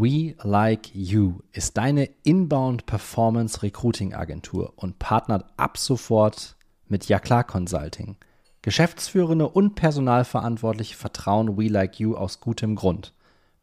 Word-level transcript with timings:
We 0.00 0.36
Like 0.44 0.94
You 0.94 1.40
ist 1.50 1.76
deine 1.76 2.08
Inbound 2.22 2.86
Performance 2.86 3.64
Recruiting 3.64 4.14
Agentur 4.14 4.72
und 4.76 5.00
partnert 5.00 5.46
ab 5.56 5.76
sofort 5.76 6.54
mit 6.86 7.08
Ja 7.08 7.18
klar 7.18 7.42
Consulting. 7.42 8.14
Geschäftsführende 8.62 9.48
und 9.48 9.74
Personalverantwortliche 9.74 10.94
vertrauen 10.94 11.58
We 11.58 11.66
Like 11.66 11.98
You 11.98 12.14
aus 12.14 12.38
gutem 12.38 12.76
Grund. 12.76 13.12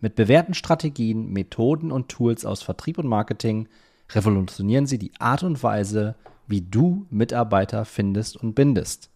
Mit 0.01 0.15
bewährten 0.15 0.53
Strategien, 0.53 1.31
Methoden 1.31 1.89
und 1.89 2.09
Tools 2.09 2.45
aus 2.45 2.63
Vertrieb 2.63 2.97
und 2.97 3.07
Marketing 3.07 3.69
revolutionieren 4.11 4.87
sie 4.87 4.97
die 4.97 5.13
Art 5.19 5.43
und 5.43 5.63
Weise, 5.63 6.15
wie 6.47 6.61
du 6.61 7.05
Mitarbeiter 7.09 7.85
findest 7.85 8.35
und 8.35 8.55
bindest. 8.55 9.09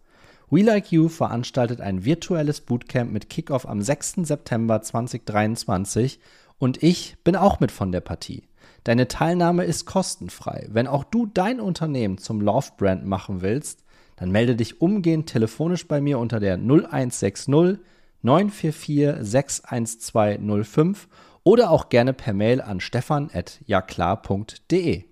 We 0.50 0.62
Like 0.62 0.90
You 0.94 1.10
veranstaltet 1.10 1.82
ein 1.82 2.06
virtuelles 2.06 2.62
Bootcamp 2.62 3.12
mit 3.12 3.30
Kickoff 3.30 3.68
am 3.68 3.82
6. 3.82 4.22
September 4.24 4.82
2023 4.82 6.20
und 6.60 6.84
ich 6.84 7.18
bin 7.24 7.36
auch 7.36 7.60
mit 7.60 7.72
von 7.72 7.92
der 7.92 8.02
Partie. 8.02 8.44
Deine 8.84 9.08
Teilnahme 9.08 9.64
ist 9.64 9.86
kostenfrei. 9.86 10.68
Wenn 10.70 10.88
auch 10.88 11.04
du 11.04 11.26
dein 11.26 11.60
Unternehmen 11.60 12.18
zum 12.18 12.42
Love-Brand 12.42 13.06
machen 13.06 13.42
willst, 13.42 13.84
dann 14.16 14.32
melde 14.32 14.56
dich 14.56 14.82
umgehend 14.82 15.28
telefonisch 15.28 15.88
bei 15.88 16.02
mir 16.02 16.18
unter 16.20 16.40
der 16.40 16.58
0160 16.58 17.80
944 18.22 19.16
61205 19.22 21.08
oder 21.44 21.72
auch 21.72 21.90
gerne 21.90 22.14
per 22.14 22.34
Mail 22.34 22.62
an 22.62 22.82
stefan.jaklar.de. 22.82 25.04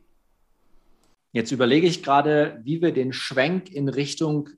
Jetzt 1.32 1.52
überlege 1.52 1.88
ich 1.88 2.04
gerade, 2.04 2.62
wie 2.64 2.82
wir 2.82 2.94
den 2.94 3.12
Schwenk 3.14 3.72
in 3.72 3.90
Richtung 3.90 4.50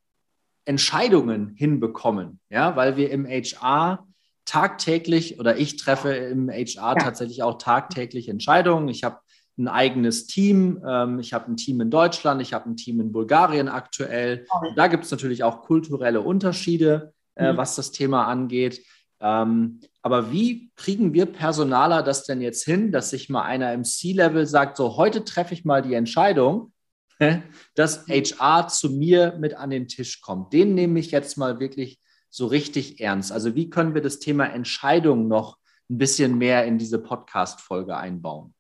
Entscheidungen 0.66 1.54
hinbekommen, 1.56 2.42
ja, 2.50 2.76
weil 2.76 2.98
wir 2.98 3.12
im 3.12 3.26
HR 3.26 4.06
tagtäglich 4.46 5.40
oder 5.40 5.58
ich 5.58 5.78
treffe 5.78 6.12
im 6.12 6.50
HR 6.50 6.94
ja. 6.94 6.96
tatsächlich 6.96 7.44
auch 7.44 7.58
tagtäglich 7.58 8.30
Entscheidungen. 8.30 8.88
Ich 8.88 9.04
habe 9.04 9.20
ein 9.60 9.68
eigenes 9.68 10.26
Team. 10.26 10.82
Ähm, 10.88 11.20
ich 11.20 11.34
habe 11.34 11.52
ein 11.52 11.58
Team 11.58 11.82
in 11.82 11.92
Deutschland, 11.92 12.42
ich 12.42 12.54
habe 12.54 12.70
ein 12.70 12.78
Team 12.78 13.00
in 13.00 13.12
Bulgarien 13.12 13.68
aktuell. 13.68 14.46
Da 14.76 14.88
gibt 14.88 15.04
es 15.04 15.12
natürlich 15.12 15.44
auch 15.44 15.62
kulturelle 15.62 16.22
Unterschiede, 16.22 17.14
äh, 17.36 17.54
mhm. 17.54 17.58
was 17.58 17.76
das 17.76 17.92
Thema 17.92 18.26
angeht. 18.26 18.82
Ähm, 19.22 19.82
aber 20.02 20.32
wie 20.32 20.72
kriegen 20.76 21.14
wir 21.14 21.26
Personaler 21.26 22.02
das 22.04 22.24
denn 22.24 22.42
jetzt 22.42 22.64
hin, 22.64 22.92
dass 22.92 23.10
sich 23.10 23.30
mal 23.30 23.44
einer 23.44 23.74
im 23.74 23.84
C-Level 23.84 24.46
sagt, 24.46 24.78
so 24.78 24.96
heute 24.96 25.26
treffe 25.26 25.54
ich 25.54 25.66
mal 25.66 25.82
die 25.82 25.94
Entscheidung, 25.94 26.72
dass 27.76 28.08
HR 28.08 28.70
zu 28.70 28.92
mir 28.92 29.36
mit 29.38 29.56
an 29.56 29.70
den 29.70 29.90
Tisch 29.90 30.22
kommt? 30.22 30.54
Den 30.54 30.74
nehme 30.74 31.00
ich 31.00 31.12
jetzt 31.12 31.38
mal 31.38 31.60
wirklich 31.60 32.00
so 32.30 32.48
richtig 32.48 33.02
ernst. 33.02 33.32
Also 33.32 33.56
wie 33.56 33.70
können 33.70 33.94
wir 33.94 34.02
das 34.02 34.20
Thema 34.20 34.46
Entscheidung 34.46 35.28
noch 35.28 35.58
ein 35.90 35.98
bisschen 35.98 36.38
mehr 36.38 36.66
in 36.66 36.78
diese 36.78 37.00
Podcast-Folge 37.00 37.98
einbauen? 37.98 38.54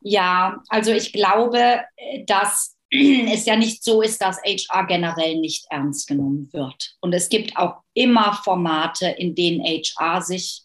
Ja, 0.00 0.62
also 0.68 0.92
ich 0.92 1.12
glaube, 1.12 1.80
dass 2.26 2.76
es 2.90 3.46
ja 3.46 3.56
nicht 3.56 3.84
so 3.84 4.02
ist, 4.02 4.20
dass 4.20 4.42
HR 4.42 4.86
generell 4.86 5.38
nicht 5.38 5.66
ernst 5.70 6.08
genommen 6.08 6.48
wird. 6.52 6.96
Und 7.00 7.12
es 7.12 7.28
gibt 7.28 7.56
auch 7.56 7.82
immer 7.94 8.34
Formate, 8.34 9.06
in 9.06 9.34
denen 9.34 9.62
HR 9.64 10.22
sich 10.22 10.62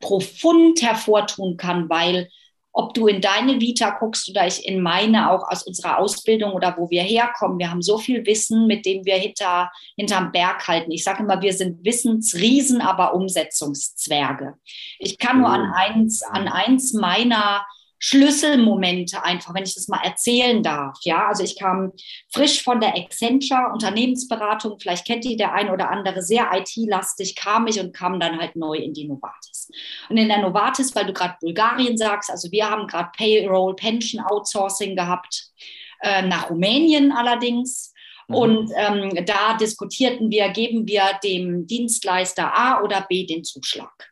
profund 0.00 0.82
hervortun 0.82 1.56
kann, 1.56 1.88
weil 1.88 2.28
ob 2.72 2.94
du 2.94 3.06
in 3.06 3.20
deine 3.20 3.60
Vita 3.60 3.90
guckst 3.90 4.30
oder 4.30 4.46
ich 4.46 4.66
in 4.66 4.80
meine, 4.80 5.30
auch 5.30 5.48
aus 5.48 5.62
unserer 5.62 5.98
Ausbildung 5.98 6.52
oder 6.52 6.74
wo 6.78 6.88
wir 6.88 7.02
herkommen, 7.02 7.58
wir 7.58 7.70
haben 7.70 7.82
so 7.82 7.98
viel 7.98 8.24
Wissen, 8.24 8.66
mit 8.66 8.86
dem 8.86 9.04
wir 9.04 9.16
hinter, 9.16 9.70
hinterm 9.96 10.32
Berg 10.32 10.66
halten. 10.66 10.90
Ich 10.90 11.04
sage 11.04 11.22
immer, 11.22 11.42
wir 11.42 11.52
sind 11.52 11.84
Wissensriesen, 11.84 12.80
aber 12.80 13.14
Umsetzungszwerge. 13.14 14.54
Ich 14.98 15.18
kann 15.18 15.40
nur 15.40 15.50
an 15.50 15.70
oh. 15.70 15.74
eins, 15.76 16.22
an 16.22 16.48
eins 16.48 16.94
meiner 16.94 17.64
Schlüsselmomente 18.04 19.22
einfach, 19.22 19.54
wenn 19.54 19.62
ich 19.62 19.76
das 19.76 19.86
mal 19.86 20.02
erzählen 20.02 20.60
darf. 20.60 20.98
Ja, 21.02 21.28
also 21.28 21.44
ich 21.44 21.56
kam 21.56 21.92
frisch 22.32 22.60
von 22.60 22.80
der 22.80 22.96
Accenture 22.96 23.70
Unternehmensberatung, 23.72 24.80
vielleicht 24.80 25.06
kennt 25.06 25.22
die 25.22 25.36
der 25.36 25.52
ein 25.52 25.70
oder 25.70 25.88
andere, 25.88 26.20
sehr 26.20 26.50
IT-lastig 26.52 27.36
kam 27.36 27.68
ich 27.68 27.78
und 27.78 27.94
kam 27.94 28.18
dann 28.18 28.40
halt 28.40 28.56
neu 28.56 28.74
in 28.74 28.92
die 28.92 29.06
Novartis. 29.06 29.70
Und 30.08 30.16
in 30.16 30.26
der 30.26 30.38
Novartis, 30.38 30.96
weil 30.96 31.06
du 31.06 31.12
gerade 31.12 31.36
Bulgarien 31.40 31.96
sagst, 31.96 32.28
also 32.28 32.50
wir 32.50 32.68
haben 32.68 32.88
gerade 32.88 33.10
Payroll, 33.16 33.76
Pension 33.76 34.20
Outsourcing 34.20 34.96
gehabt, 34.96 35.52
äh, 36.00 36.22
nach 36.22 36.50
Rumänien 36.50 37.12
allerdings. 37.12 37.94
Mhm. 38.26 38.34
Und 38.34 38.72
ähm, 38.74 39.24
da 39.26 39.56
diskutierten 39.56 40.28
wir, 40.28 40.48
geben 40.48 40.88
wir 40.88 41.04
dem 41.22 41.68
Dienstleister 41.68 42.52
A 42.52 42.82
oder 42.82 43.06
B 43.08 43.26
den 43.26 43.44
Zuschlag. 43.44 44.11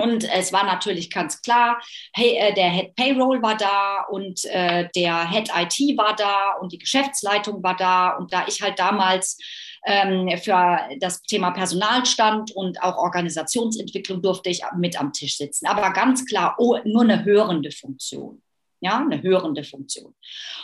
Und 0.00 0.24
es 0.24 0.52
war 0.52 0.64
natürlich 0.64 1.10
ganz 1.10 1.42
klar, 1.42 1.80
hey, 2.14 2.36
äh, 2.36 2.54
der 2.54 2.70
Head 2.70 2.94
Payroll 2.96 3.42
war 3.42 3.56
da 3.56 4.04
und 4.10 4.44
äh, 4.46 4.88
der 4.94 5.30
Head 5.30 5.50
IT 5.54 5.98
war 5.98 6.16
da 6.16 6.56
und 6.60 6.72
die 6.72 6.78
Geschäftsleitung 6.78 7.62
war 7.62 7.76
da. 7.76 8.16
Und 8.16 8.32
da 8.32 8.44
ich 8.46 8.62
halt 8.62 8.78
damals 8.78 9.38
ähm, 9.86 10.30
für 10.42 10.78
das 11.00 11.22
Thema 11.22 11.50
Personal 11.50 12.04
stand 12.06 12.52
und 12.52 12.82
auch 12.82 12.96
Organisationsentwicklung 12.96 14.22
durfte 14.22 14.50
ich 14.50 14.62
mit 14.76 14.98
am 14.98 15.12
Tisch 15.12 15.36
sitzen. 15.36 15.66
Aber 15.66 15.92
ganz 15.92 16.24
klar, 16.26 16.54
oh, 16.58 16.78
nur 16.84 17.02
eine 17.02 17.24
hörende 17.24 17.70
Funktion. 17.70 18.42
Ja, 18.82 18.98
eine 18.98 19.22
hörende 19.22 19.62
Funktion. 19.62 20.14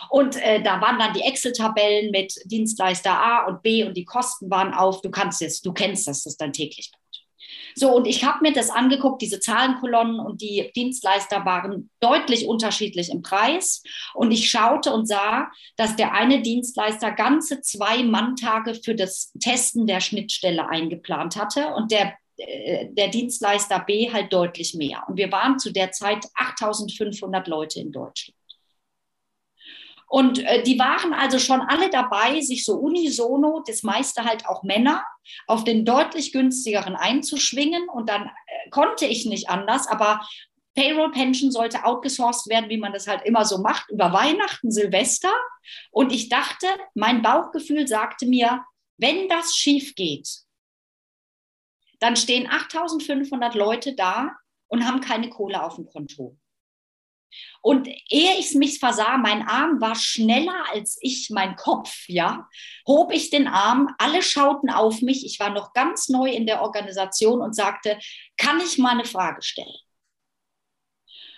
Und 0.09 0.43
äh, 0.43 0.63
da 0.63 0.81
waren 0.81 0.99
dann 0.99 1.13
die 1.13 1.21
Excel-Tabellen 1.21 2.11
mit 2.11 2.35
Dienstleister 2.47 3.11
A 3.13 3.45
und 3.45 3.63
B 3.63 3.85
und 3.85 3.95
die 3.95 4.07
Kosten 4.07 4.51
waren 4.51 4.73
auf. 4.73 5.03
Du 5.03 5.11
kannst 5.11 5.43
es, 5.43 5.61
du 5.61 5.75
kennst 5.75 6.09
das, 6.09 6.23
das 6.23 6.33
ist 6.33 6.41
dein 6.41 6.55
täglich 6.55 6.91
so, 7.79 7.95
und 7.95 8.07
ich 8.07 8.25
habe 8.25 8.39
mir 8.41 8.55
das 8.55 8.71
angeguckt, 8.71 9.21
diese 9.21 9.39
Zahlenkolonnen 9.39 10.19
und 10.19 10.41
die 10.41 10.73
Dienstleister 10.75 11.45
waren 11.45 11.91
deutlich 12.01 12.47
unterschiedlich 12.49 13.11
im 13.11 13.21
Preis. 13.21 13.83
Und 14.15 14.31
ich 14.31 14.51
schaute 14.51 14.95
und 14.95 15.07
sah, 15.07 15.51
dass 15.77 15.95
der 15.95 16.15
eine 16.15 16.41
Dienstleister 16.41 17.13
ganze 17.13 17.61
zwei 17.61 18.03
Manntage 18.03 18.75
für 18.75 18.95
das 18.95 19.31
Testen 19.41 19.87
der 19.87 20.01
Schnittstelle 20.01 20.67
eingeplant 20.71 21.37
hatte 21.37 21.75
und 21.75 21.93
der 21.93 22.15
äh, 22.39 22.89
der 22.93 23.09
Dienstleister 23.09 23.81
B 23.81 24.11
halt 24.11 24.33
deutlich 24.33 24.75
mehr. 24.75 25.05
Und 25.07 25.19
wir 25.19 25.31
waren 25.31 25.59
zu 25.59 25.71
der 25.71 25.93
Zeit 25.93 26.25
8500 26.35 27.47
Leute 27.47 27.81
in 27.81 27.93
Deutschland. 27.93 28.36
Und 30.09 30.39
äh, 30.39 30.63
die 30.63 30.79
waren 30.79 31.13
also 31.13 31.39
schon 31.39 31.61
alle 31.61 31.91
dabei, 31.91 32.41
sich 32.41 32.65
so 32.65 32.77
unisono, 32.77 33.63
das 33.67 33.83
meiste 33.83 34.25
halt 34.25 34.47
auch 34.47 34.63
Männer, 34.63 35.05
auf 35.47 35.65
den 35.65 35.85
deutlich 35.85 36.33
günstigeren 36.33 36.95
einzuschwingen. 36.95 37.89
Und 37.89 38.09
dann 38.09 38.27
äh, 38.27 38.71
konnte 38.71 39.07
ich 39.07 39.27
nicht 39.27 39.49
anders, 39.49 39.89
aber 39.89 40.21
Payroll 40.77 41.11
Pension 41.11 41.51
sollte 41.51 41.85
outgesourced 41.85 42.49
werden, 42.49 42.69
wie 42.69 42.77
man 42.77 42.93
das 42.93 43.07
halt 43.07 43.25
immer 43.25 43.45
so 43.45 43.59
macht, 43.59 43.91
über 43.91 44.13
Weihnachten, 44.13 44.71
Silvester. 44.71 45.33
Und 45.91 46.13
ich 46.13 46.29
dachte, 46.29 46.67
mein 46.95 47.23
Bauchgefühl 47.23 47.89
sagte 47.89 48.27
mir, 48.27 48.65
wenn 48.99 49.29
das 49.29 49.57
schief 49.57 49.95
geht, 49.95 50.29
dann 51.99 52.15
stehen 52.15 52.47
8500 52.47 53.55
Leute 53.55 53.95
da 53.95 54.37
und 54.69 54.87
haben 54.87 55.01
keine 55.01 55.31
Kohle 55.31 55.63
auf 55.63 55.77
dem 55.77 55.87
Konto. 55.87 56.37
Und 57.63 57.89
ehe 57.89 58.39
ich 58.39 58.55
mich 58.55 58.79
versah, 58.79 59.19
mein 59.19 59.47
Arm 59.47 59.81
war 59.81 59.95
schneller 59.95 60.65
als 60.73 60.99
ich, 61.01 61.31
mein 61.31 61.57
Kopf, 61.57 62.05
ja, 62.09 62.49
hob 62.87 63.13
ich 63.13 63.31
den 63.31 63.49
Arm, 63.49 63.95
alle 63.99 64.23
schauten 64.23 64.71
auf 64.71 65.03
mich, 65.03 65.27
ich 65.27 65.41
war 65.41 65.51
noch 65.51 65.73
ganz 65.73 66.09
neu 66.09 66.31
in 66.31 66.47
der 66.47 66.63
Organisation 66.63 67.41
und 67.41 67.55
sagte, 67.55 67.99
kann 68.37 68.61
ich 68.61 68.79
mal 68.79 68.91
eine 68.91 69.05
Frage 69.05 69.43
stellen? 69.43 69.75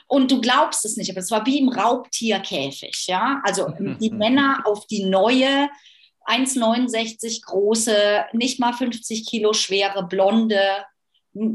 Und 0.07 0.31
du 0.31 0.41
glaubst 0.41 0.85
es 0.85 0.97
nicht, 0.97 1.11
aber 1.11 1.21
es 1.21 1.31
war 1.31 1.45
wie 1.45 1.59
im 1.59 1.69
Raubtierkäfig, 1.69 3.07
ja. 3.07 3.43
Also 3.45 3.69
die 3.79 4.11
Männer 4.15 4.63
auf 4.65 4.87
die 4.87 5.05
neue, 5.05 5.69
1,69 6.27 7.45
große, 7.45 8.27
nicht 8.33 8.59
mal 8.59 8.73
50 8.73 9.27
Kilo 9.27 9.53
schwere, 9.53 10.07
blonde, 10.07 10.85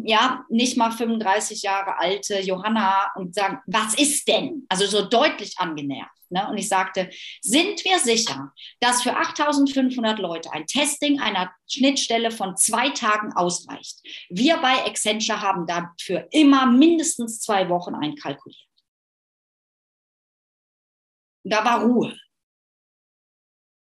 ja, 0.04 0.46
nicht 0.50 0.78
mal 0.78 0.92
35 0.92 1.62
Jahre 1.64 1.98
alte 1.98 2.40
Johanna 2.40 3.12
und 3.16 3.36
sagen, 3.36 3.60
was 3.66 3.96
ist 3.96 4.28
denn? 4.28 4.66
Also 4.70 4.86
so 4.86 5.06
deutlich 5.06 5.58
angenervt. 5.58 6.12
Ne? 6.30 6.48
Und 6.50 6.58
ich 6.58 6.70
sagte, 6.70 7.10
sind 7.42 7.84
wir 7.84 8.00
sicher, 8.00 8.54
dass 8.80 9.04
für 9.04 9.16
8500 9.16 10.20
Leute 10.20 10.52
ein 10.52 10.66
Testing 10.66 11.20
einer 11.20 11.54
Schnittstelle 11.68 12.32
von 12.32 12.56
zwei 12.56 12.90
Tagen 12.90 13.34
ausreicht? 13.34 14.00
Wir 14.30 14.58
bei 14.58 14.86
Accenture 14.86 15.42
haben 15.42 15.68
dafür 15.68 16.28
immer 16.32 16.66
mindestens 16.66 17.40
zwei 17.40 17.68
Wochen 17.70 17.96
einkalkuliert. 17.96 18.60
Da 21.46 21.66
war 21.66 21.84
Ruhe. 21.84 22.18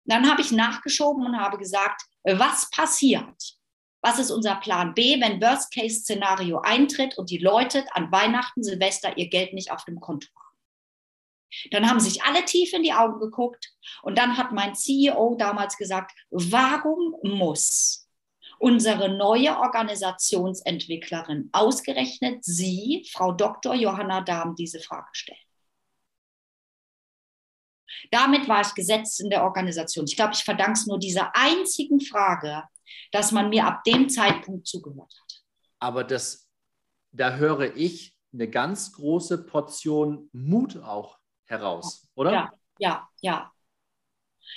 Dann 0.06 0.28
habe 0.28 0.40
ich 0.40 0.50
nachgeschoben 0.50 1.24
und 1.26 1.38
habe 1.38 1.58
gesagt, 1.58 2.02
was 2.24 2.68
passiert, 2.70 3.59
was 4.02 4.18
ist 4.18 4.30
unser 4.30 4.56
Plan 4.56 4.94
B, 4.94 5.20
wenn 5.20 5.40
Worst-Case-Szenario 5.40 6.60
eintritt 6.60 7.18
und 7.18 7.30
die 7.30 7.38
Leute 7.38 7.84
an 7.92 8.10
Weihnachten, 8.10 8.62
Silvester 8.62 9.16
ihr 9.18 9.28
Geld 9.28 9.52
nicht 9.52 9.70
auf 9.72 9.84
dem 9.84 10.00
Konto 10.00 10.28
haben? 10.28 11.70
Dann 11.70 11.90
haben 11.90 12.00
sich 12.00 12.22
alle 12.22 12.44
tief 12.44 12.72
in 12.72 12.82
die 12.82 12.92
Augen 12.92 13.18
geguckt 13.18 13.72
und 14.02 14.16
dann 14.16 14.36
hat 14.36 14.52
mein 14.52 14.74
CEO 14.74 15.34
damals 15.36 15.76
gesagt, 15.76 16.12
warum 16.30 17.16
muss? 17.22 18.06
unsere 18.60 19.08
neue 19.08 19.58
Organisationsentwicklerin, 19.58 21.48
ausgerechnet 21.52 22.44
Sie, 22.44 23.08
Frau 23.10 23.32
Dr. 23.32 23.74
Johanna 23.74 24.20
Dahm, 24.20 24.54
diese 24.54 24.80
Frage 24.80 25.08
stellen. 25.12 25.38
Damit 28.10 28.48
war 28.48 28.60
ich 28.60 28.74
gesetzt 28.74 29.20
in 29.20 29.30
der 29.30 29.44
Organisation. 29.44 30.04
Ich 30.04 30.16
glaube, 30.16 30.34
ich 30.34 30.44
verdanke 30.44 30.72
es 30.72 30.86
nur 30.86 30.98
dieser 30.98 31.34
einzigen 31.34 32.00
Frage, 32.00 32.64
dass 33.12 33.32
man 33.32 33.48
mir 33.48 33.66
ab 33.66 33.84
dem 33.84 34.08
Zeitpunkt 34.08 34.66
zugehört 34.66 35.12
hat. 35.20 35.42
Aber 35.78 36.04
das, 36.04 36.48
da 37.12 37.36
höre 37.36 37.76
ich 37.76 38.14
eine 38.32 38.48
ganz 38.48 38.92
große 38.92 39.44
Portion 39.44 40.28
Mut 40.32 40.76
auch 40.76 41.18
heraus, 41.46 42.08
oder? 42.14 42.32
Ja, 42.32 42.52
ja, 42.78 43.08
ja. 43.20 43.52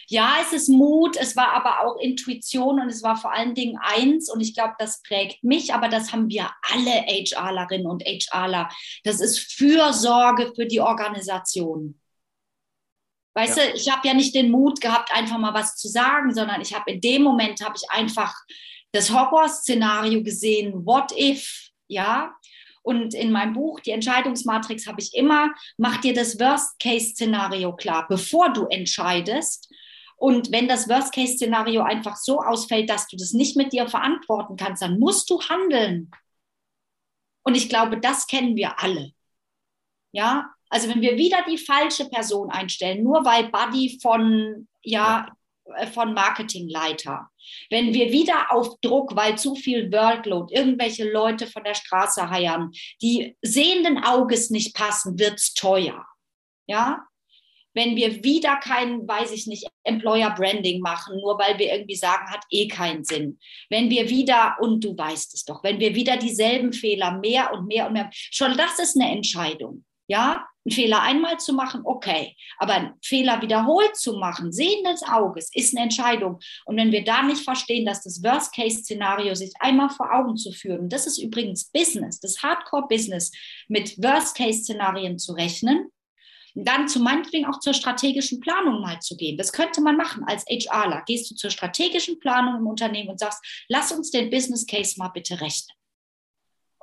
Ja, 0.07 0.37
es 0.41 0.53
ist 0.53 0.69
Mut, 0.69 1.17
es 1.17 1.35
war 1.35 1.53
aber 1.53 1.81
auch 1.81 1.99
Intuition 1.99 2.79
und 2.79 2.89
es 2.89 3.03
war 3.03 3.15
vor 3.15 3.31
allen 3.31 3.53
Dingen 3.53 3.77
eins 3.79 4.29
und 4.29 4.41
ich 4.41 4.55
glaube, 4.55 4.73
das 4.79 5.01
prägt 5.03 5.43
mich, 5.43 5.73
aber 5.73 5.87
das 5.87 6.11
haben 6.11 6.29
wir 6.29 6.49
alle 6.71 7.05
HRlerinnen 7.07 7.87
und 7.87 8.03
HRler. 8.03 8.69
Das 9.03 9.19
ist 9.19 9.53
Fürsorge 9.53 10.51
für 10.55 10.65
die 10.65 10.81
Organisation. 10.81 11.99
Weißt 13.35 13.57
ja. 13.57 13.65
du, 13.65 13.73
ich 13.73 13.91
habe 13.91 14.07
ja 14.07 14.13
nicht 14.13 14.35
den 14.35 14.51
Mut 14.51 14.79
gehabt, 14.79 15.11
einfach 15.13 15.37
mal 15.37 15.53
was 15.53 15.75
zu 15.75 15.87
sagen, 15.87 16.33
sondern 16.33 16.61
ich 16.61 16.73
habe 16.73 16.91
in 16.91 17.01
dem 17.01 17.23
Moment 17.23 17.63
habe 17.63 17.75
ich 17.75 17.89
einfach 17.89 18.35
das 18.91 19.11
Horror-Szenario 19.11 20.23
gesehen, 20.23 20.85
what 20.85 21.11
if, 21.17 21.69
ja. 21.87 22.33
Und 22.83 23.13
in 23.13 23.31
meinem 23.31 23.53
Buch, 23.53 23.79
die 23.79 23.91
Entscheidungsmatrix, 23.91 24.87
habe 24.87 25.01
ich 25.01 25.13
immer, 25.15 25.53
mach 25.77 26.01
dir 26.01 26.13
das 26.13 26.39
Worst-Case-Szenario 26.39 27.75
klar, 27.75 28.05
bevor 28.07 28.51
du 28.51 28.65
entscheidest. 28.65 29.73
Und 30.17 30.51
wenn 30.51 30.67
das 30.67 30.87
Worst-Case-Szenario 30.87 31.81
einfach 31.81 32.17
so 32.17 32.39
ausfällt, 32.39 32.89
dass 32.89 33.07
du 33.07 33.17
das 33.17 33.33
nicht 33.33 33.57
mit 33.57 33.73
dir 33.73 33.87
verantworten 33.87 34.57
kannst, 34.57 34.81
dann 34.81 34.99
musst 34.99 35.29
du 35.29 35.41
handeln. 35.41 36.11
Und 37.43 37.55
ich 37.55 37.67
glaube, 37.67 37.99
das 37.99 38.27
kennen 38.27 38.55
wir 38.55 38.79
alle. 38.79 39.11
Ja, 40.11 40.53
also 40.73 40.89
wenn 40.89 41.01
wir 41.01 41.17
wieder 41.17 41.37
die 41.47 41.59
falsche 41.59 42.09
Person 42.09 42.49
einstellen, 42.49 43.03
nur 43.03 43.23
weil 43.23 43.49
Buddy 43.49 43.99
von, 44.01 44.67
ja, 44.81 45.27
äh, 45.75 45.85
von 45.85 46.15
Marketingleiter, 46.15 47.29
wenn 47.69 47.93
wir 47.93 48.11
wieder 48.11 48.51
auf 48.51 48.79
Druck, 48.81 49.15
weil 49.15 49.37
zu 49.37 49.53
viel 49.53 49.91
Workload, 49.91 50.51
irgendwelche 50.51 51.11
Leute 51.11 51.45
von 51.45 51.63
der 51.63 51.75
Straße 51.75 52.27
heiern, 52.27 52.71
die 53.03 53.37
sehenden 53.43 54.03
Auges 54.03 54.49
nicht 54.49 54.75
passen, 54.75 55.19
wird 55.19 55.35
es 55.35 55.53
teuer. 55.53 56.07
Ja, 56.65 57.05
wenn 57.75 57.95
wir 57.95 58.23
wieder 58.23 58.55
kein, 58.57 59.07
weiß 59.07 59.31
ich 59.31 59.45
nicht, 59.45 59.67
Employer 59.83 60.31
Branding 60.31 60.79
machen, 60.79 61.17
nur 61.17 61.37
weil 61.37 61.59
wir 61.59 61.71
irgendwie 61.71 61.95
sagen, 61.95 62.31
hat 62.31 62.45
eh 62.49 62.67
keinen 62.67 63.03
Sinn. 63.03 63.37
Wenn 63.69 63.91
wir 63.91 64.09
wieder, 64.09 64.57
und 64.59 64.83
du 64.83 64.97
weißt 64.97 65.35
es 65.35 65.45
doch, 65.45 65.63
wenn 65.63 65.79
wir 65.79 65.93
wieder 65.93 66.17
dieselben 66.17 66.73
Fehler 66.73 67.19
mehr 67.19 67.53
und 67.53 67.67
mehr 67.67 67.85
und 67.85 67.93
mehr, 67.93 68.09
schon 68.11 68.57
das 68.57 68.79
ist 68.79 68.99
eine 68.99 69.11
Entscheidung. 69.11 69.85
Ja, 70.07 70.47
einen 70.65 70.73
Fehler 70.73 71.01
einmal 71.01 71.39
zu 71.39 71.53
machen, 71.53 71.81
okay. 71.83 72.35
Aber 72.57 72.73
einen 72.73 72.93
Fehler 73.03 73.41
wiederholt 73.41 73.95
zu 73.95 74.13
machen, 74.13 74.51
sehen 74.51 74.83
des 74.83 75.03
Auges, 75.03 75.49
ist 75.53 75.75
eine 75.75 75.83
Entscheidung. 75.83 76.39
Und 76.65 76.77
wenn 76.77 76.91
wir 76.91 77.03
da 77.03 77.23
nicht 77.23 77.43
verstehen, 77.43 77.85
dass 77.85 78.03
das 78.03 78.23
Worst-Case-Szenario 78.23 79.35
sich 79.35 79.53
einmal 79.59 79.89
vor 79.89 80.13
Augen 80.13 80.37
zu 80.37 80.51
führen, 80.51 80.89
das 80.89 81.07
ist 81.07 81.17
übrigens 81.17 81.65
Business, 81.65 82.19
das 82.19 82.41
Hardcore-Business, 82.41 83.31
mit 83.67 83.97
Worst-Case-Szenarien 84.01 85.19
zu 85.19 85.33
rechnen, 85.33 85.89
dann 86.55 86.87
zu 86.87 86.99
meinetwegen 86.99 87.45
auch 87.45 87.59
zur 87.59 87.73
strategischen 87.73 88.39
Planung 88.39 88.81
mal 88.81 88.99
zu 88.99 89.17
gehen. 89.17 89.37
Das 89.37 89.51
könnte 89.51 89.81
man 89.81 89.97
machen 89.97 90.23
als 90.25 90.45
HRler. 90.45 91.01
Gehst 91.05 91.31
du 91.31 91.35
zur 91.35 91.49
strategischen 91.49 92.19
Planung 92.19 92.57
im 92.57 92.67
Unternehmen 92.67 93.09
und 93.09 93.19
sagst, 93.19 93.43
lass 93.69 93.91
uns 93.91 94.11
den 94.11 94.29
Business 94.29 94.65
Case 94.67 94.95
mal 94.97 95.09
bitte 95.09 95.41
rechnen. 95.41 95.75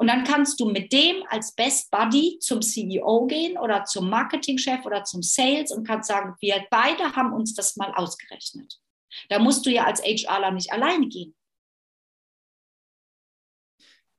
Und 0.00 0.06
dann 0.06 0.24
kannst 0.24 0.58
du 0.58 0.70
mit 0.70 0.94
dem 0.94 1.22
als 1.28 1.54
Best 1.54 1.90
Buddy 1.90 2.38
zum 2.40 2.62
CEO 2.62 3.26
gehen 3.26 3.58
oder 3.58 3.84
zum 3.84 4.08
Marketingchef 4.08 4.86
oder 4.86 5.04
zum 5.04 5.22
Sales 5.22 5.70
und 5.72 5.86
kannst 5.86 6.08
sagen, 6.08 6.34
wir 6.40 6.64
beide 6.70 7.14
haben 7.14 7.34
uns 7.34 7.52
das 7.52 7.76
mal 7.76 7.92
ausgerechnet. 7.94 8.80
Da 9.28 9.38
musst 9.38 9.66
du 9.66 9.70
ja 9.70 9.84
als 9.84 10.00
HRler 10.00 10.52
nicht 10.52 10.72
alleine 10.72 11.06
gehen. 11.06 11.34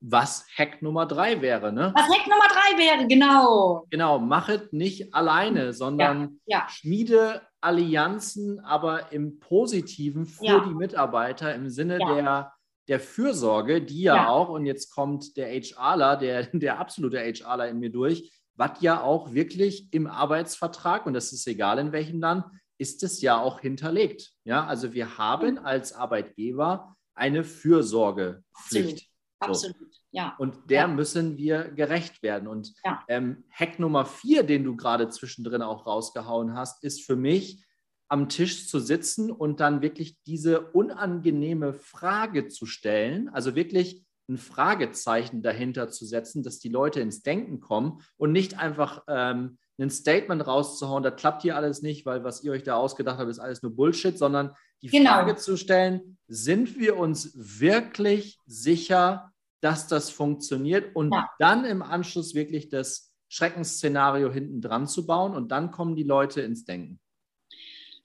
Was 0.01 0.45
Hack 0.56 0.83
Nummer 0.83 1.07
drei 1.07 1.42
wäre, 1.42 1.74
ne? 1.74 1.92
Was 1.95 2.07
Hack 2.16 2.28
Nummer 2.28 2.48
drei 2.48 2.78
wäre, 2.78 3.07
genau. 3.07 3.88
Genau, 3.89 4.19
machet 4.19 4.74
nicht 4.74 5.16
alleine, 5.16 5.74
sondern 5.74 6.39
ja, 6.45 6.60
ja. 6.60 6.69
schmiede 6.69 7.42
Allianzen, 7.60 8.60
aber 8.60 9.12
im 9.12 9.39
Positiven 9.39 10.28
für 10.28 10.45
ja. 10.45 10.60
die 10.60 10.75
Mitarbeiter 10.75 11.56
im 11.56 11.72
Sinne 11.72 11.98
der 11.98 12.54
der 12.88 13.00
Fürsorge, 13.00 13.81
die 13.81 14.04
ja, 14.04 14.16
ja, 14.16 14.30
auch, 14.30 14.50
und 14.50 14.66
jetzt 14.66 14.92
kommt 14.94 15.38
der 15.38 15.50
HRler, 15.50 16.18
der, 16.18 16.44
der 16.54 16.80
absolute 16.80 17.19
HRler 17.19 17.69
in 17.69 17.80
mir 17.80 17.92
durch, 17.92 18.31
was 18.56 18.81
ja 18.81 19.01
auch 19.01 19.33
wirklich 19.33 19.94
im 19.94 20.07
Arbeitsvertrag, 20.07 21.06
und 21.06 21.13
das 21.13 21.31
ist 21.31 21.48
egal 21.48 21.80
in 21.80 21.92
welchem 21.92 22.19
Land, 22.19 22.45
ist 22.78 23.04
es 23.04 23.22
ja 23.22 23.39
auch 23.39 23.60
hinterlegt. 23.60 24.31
Ja, 24.44 24.66
also 24.66 24.94
wir 24.94 25.18
haben 25.18 25.60
als 25.60 25.94
Arbeitgeber 25.94 26.95
eine 27.13 27.44
Fürsorgepflicht. 27.44 29.07
Absolut. 29.39 29.78
So. 29.78 30.01
Ja. 30.12 30.36
Und 30.38 30.69
der 30.69 30.81
ja. 30.81 30.88
müssen 30.88 31.38
wir 31.38 31.69
gerecht 31.72 32.22
werden. 32.22 32.48
Und 32.48 32.74
ja. 32.83 33.04
ähm, 33.07 33.44
Hack 33.51 33.80
Nummer 33.80 34.06
vier, 34.06 34.44
den 34.44 34.63
du 34.63 34.75
gerade 34.75 35.10
zwischendrin 35.10 35.62
auch 35.62 35.86
rausgehauen 35.86 36.56
hast, 36.56 36.83
ist 36.83 37.06
für 37.06 37.16
mich, 37.16 37.63
am 38.12 38.28
Tisch 38.28 38.68
zu 38.68 38.81
sitzen 38.81 39.31
und 39.31 39.62
dann 39.62 39.81
wirklich 39.81 40.18
diese 40.28 40.60
unangenehme 40.60 41.74
Frage 41.74 42.50
zu 42.50 42.66
stellen, 42.66 43.30
also 43.30 43.56
wirklich 43.56 44.04
ein 44.28 44.38
Fragezeichen 44.38 45.42
dahinter 45.42 45.88
zu 45.88 46.06
setzen, 46.06 46.44
dass 46.44 46.60
die 46.60 46.68
Leute 46.68 47.00
ins 47.00 47.22
Denken 47.22 47.62
kommen 47.62 48.02
und 48.18 48.34
nicht 48.34 48.60
einfach 48.60 49.04
ähm, 49.08 49.58
ein 49.80 49.90
Statement 49.90 50.46
rauszuhauen, 50.46 51.04
das 51.04 51.16
klappt 51.16 51.44
hier 51.44 51.56
alles 51.56 51.81
nicht, 51.81 52.06
weil 52.06 52.25
was 52.25 52.44
ihr 52.44 52.52
euch 52.52 52.63
da 52.63 52.75
ausgedacht 52.75 53.18
habt, 53.18 53.30
ist 53.30 53.40
alles 53.40 53.63
nur 53.63 53.74
Bullshit, 53.74 54.18
sondern 54.18 54.54
die 54.81 54.88
genau. 54.88 55.12
Frage 55.12 55.38
zu 55.38 55.56
stellen, 55.56 56.18
sind 56.28 56.78
wir 56.78 56.98
uns 56.98 57.31
wirklich 57.34 58.38
sicher, 58.46 59.31
dass 59.62 59.88
das 59.88 60.10
funktioniert 60.10 60.96
und 60.98 61.14
ja. 61.14 61.30
dann 61.40 61.64
im 61.64 61.81
Anschluss 61.81 62.36
wirklich 62.36 62.68
das 62.68 63.14
Schreckensszenario 63.30 64.30
hinten 64.30 64.60
dran 64.60 64.86
zu 64.86 65.06
bauen 65.06 65.34
und 65.34 65.50
dann 65.54 65.72
kommen 65.72 65.96
die 65.96 66.04
Leute 66.04 66.42
ins 66.42 66.66
Denken. 66.66 67.00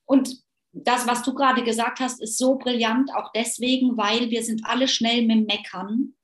Und 0.07 0.37
das, 0.73 1.07
was 1.07 1.23
du 1.23 1.35
gerade 1.35 1.65
gesagt 1.65 2.01
hast, 2.01 2.23
ist 2.23 2.39
so 2.39 2.57
brillant, 2.57 3.11
auch 3.15 3.33
deswegen, 3.35 3.97
weil 3.97 4.31
wir 4.31 4.43
sind 4.43 4.63
alle 4.65 4.89
schnell 4.89 5.27
mit 5.27 5.47
Meckern, 5.47 6.15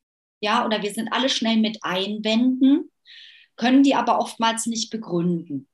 ja, 0.41 0.65
oder 0.65 0.83
wir 0.83 0.93
sind 0.93 1.13
alle 1.13 1.29
schnell 1.29 1.57
mit 1.57 1.79
Einwänden, 1.83 2.91
können 3.57 3.83
die 3.83 3.95
aber 3.95 4.19
oftmals 4.19 4.67
nicht 4.67 4.91
begründen. 4.91 5.69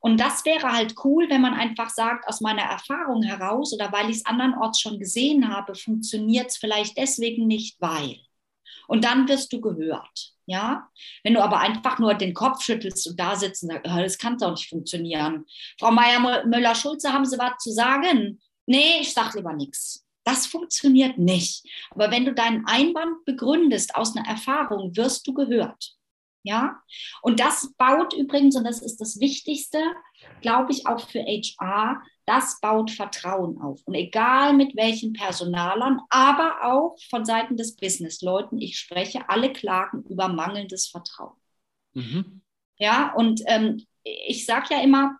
Und 0.00 0.20
das 0.20 0.44
wäre 0.44 0.72
halt 0.72 0.94
cool, 1.04 1.28
wenn 1.28 1.40
man 1.40 1.54
einfach 1.54 1.90
sagt, 1.90 2.28
aus 2.28 2.40
meiner 2.40 2.62
Erfahrung 2.62 3.22
heraus 3.22 3.74
oder 3.74 3.90
weil 3.92 4.10
ich 4.10 4.18
es 4.18 4.26
andernorts 4.26 4.80
schon 4.80 4.98
gesehen 4.98 5.48
habe, 5.48 5.74
funktioniert 5.74 6.46
es 6.46 6.56
vielleicht 6.56 6.96
deswegen 6.96 7.46
nicht, 7.46 7.80
weil. 7.80 8.20
Und 8.86 9.04
dann 9.04 9.28
wirst 9.28 9.52
du 9.52 9.60
gehört. 9.60 10.32
Ja, 10.46 10.88
wenn 11.24 11.34
du 11.34 11.42
aber 11.42 11.60
einfach 11.60 11.98
nur 11.98 12.14
den 12.14 12.32
Kopf 12.32 12.62
schüttelst 12.62 13.06
und 13.06 13.20
da 13.20 13.36
sitzt 13.36 13.62
und 13.62 13.68
sagst, 13.68 13.86
das 13.86 14.16
kann 14.16 14.38
doch 14.38 14.52
nicht 14.52 14.70
funktionieren. 14.70 15.44
Frau 15.78 15.90
Meier-Müller-Schulze, 15.90 17.12
haben 17.12 17.26
Sie 17.26 17.38
was 17.38 17.58
zu 17.58 17.70
sagen? 17.70 18.40
Nee, 18.64 19.00
ich 19.00 19.12
sage 19.12 19.38
lieber 19.38 19.52
nichts. 19.52 20.06
Das 20.24 20.46
funktioniert 20.46 21.18
nicht. 21.18 21.66
Aber 21.90 22.10
wenn 22.10 22.24
du 22.24 22.32
deinen 22.32 22.66
Einwand 22.66 23.24
begründest 23.26 23.94
aus 23.94 24.16
einer 24.16 24.26
Erfahrung, 24.26 24.96
wirst 24.96 25.26
du 25.26 25.34
gehört. 25.34 25.94
Ja, 26.42 26.80
und 27.20 27.40
das 27.40 27.74
baut 27.76 28.14
übrigens, 28.14 28.56
und 28.56 28.64
das 28.64 28.80
ist 28.80 29.00
das 29.02 29.20
Wichtigste, 29.20 29.82
glaube 30.40 30.72
ich, 30.72 30.86
auch 30.86 31.00
für 31.00 31.20
HR, 31.20 32.02
das 32.28 32.60
baut 32.60 32.90
Vertrauen 32.90 33.58
auf. 33.60 33.80
Und 33.86 33.94
egal 33.94 34.52
mit 34.52 34.76
welchen 34.76 35.14
Personalern, 35.14 36.00
aber 36.10 36.58
auch 36.62 36.96
von 37.08 37.24
Seiten 37.24 37.56
des 37.56 37.74
Businessleuten, 37.74 38.60
ich 38.60 38.78
spreche, 38.78 39.30
alle 39.30 39.50
klagen 39.50 40.04
über 40.08 40.28
mangelndes 40.28 40.88
Vertrauen. 40.88 41.40
Mhm. 41.94 42.42
Ja, 42.78 43.14
und 43.14 43.40
ähm, 43.46 43.86
ich 44.04 44.44
sage 44.44 44.74
ja 44.74 44.82
immer, 44.82 45.16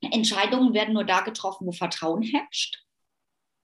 Entscheidungen 0.00 0.72
werden 0.72 0.94
nur 0.94 1.04
da 1.04 1.20
getroffen, 1.22 1.66
wo 1.66 1.72
Vertrauen 1.72 2.22
herrscht. 2.22 2.82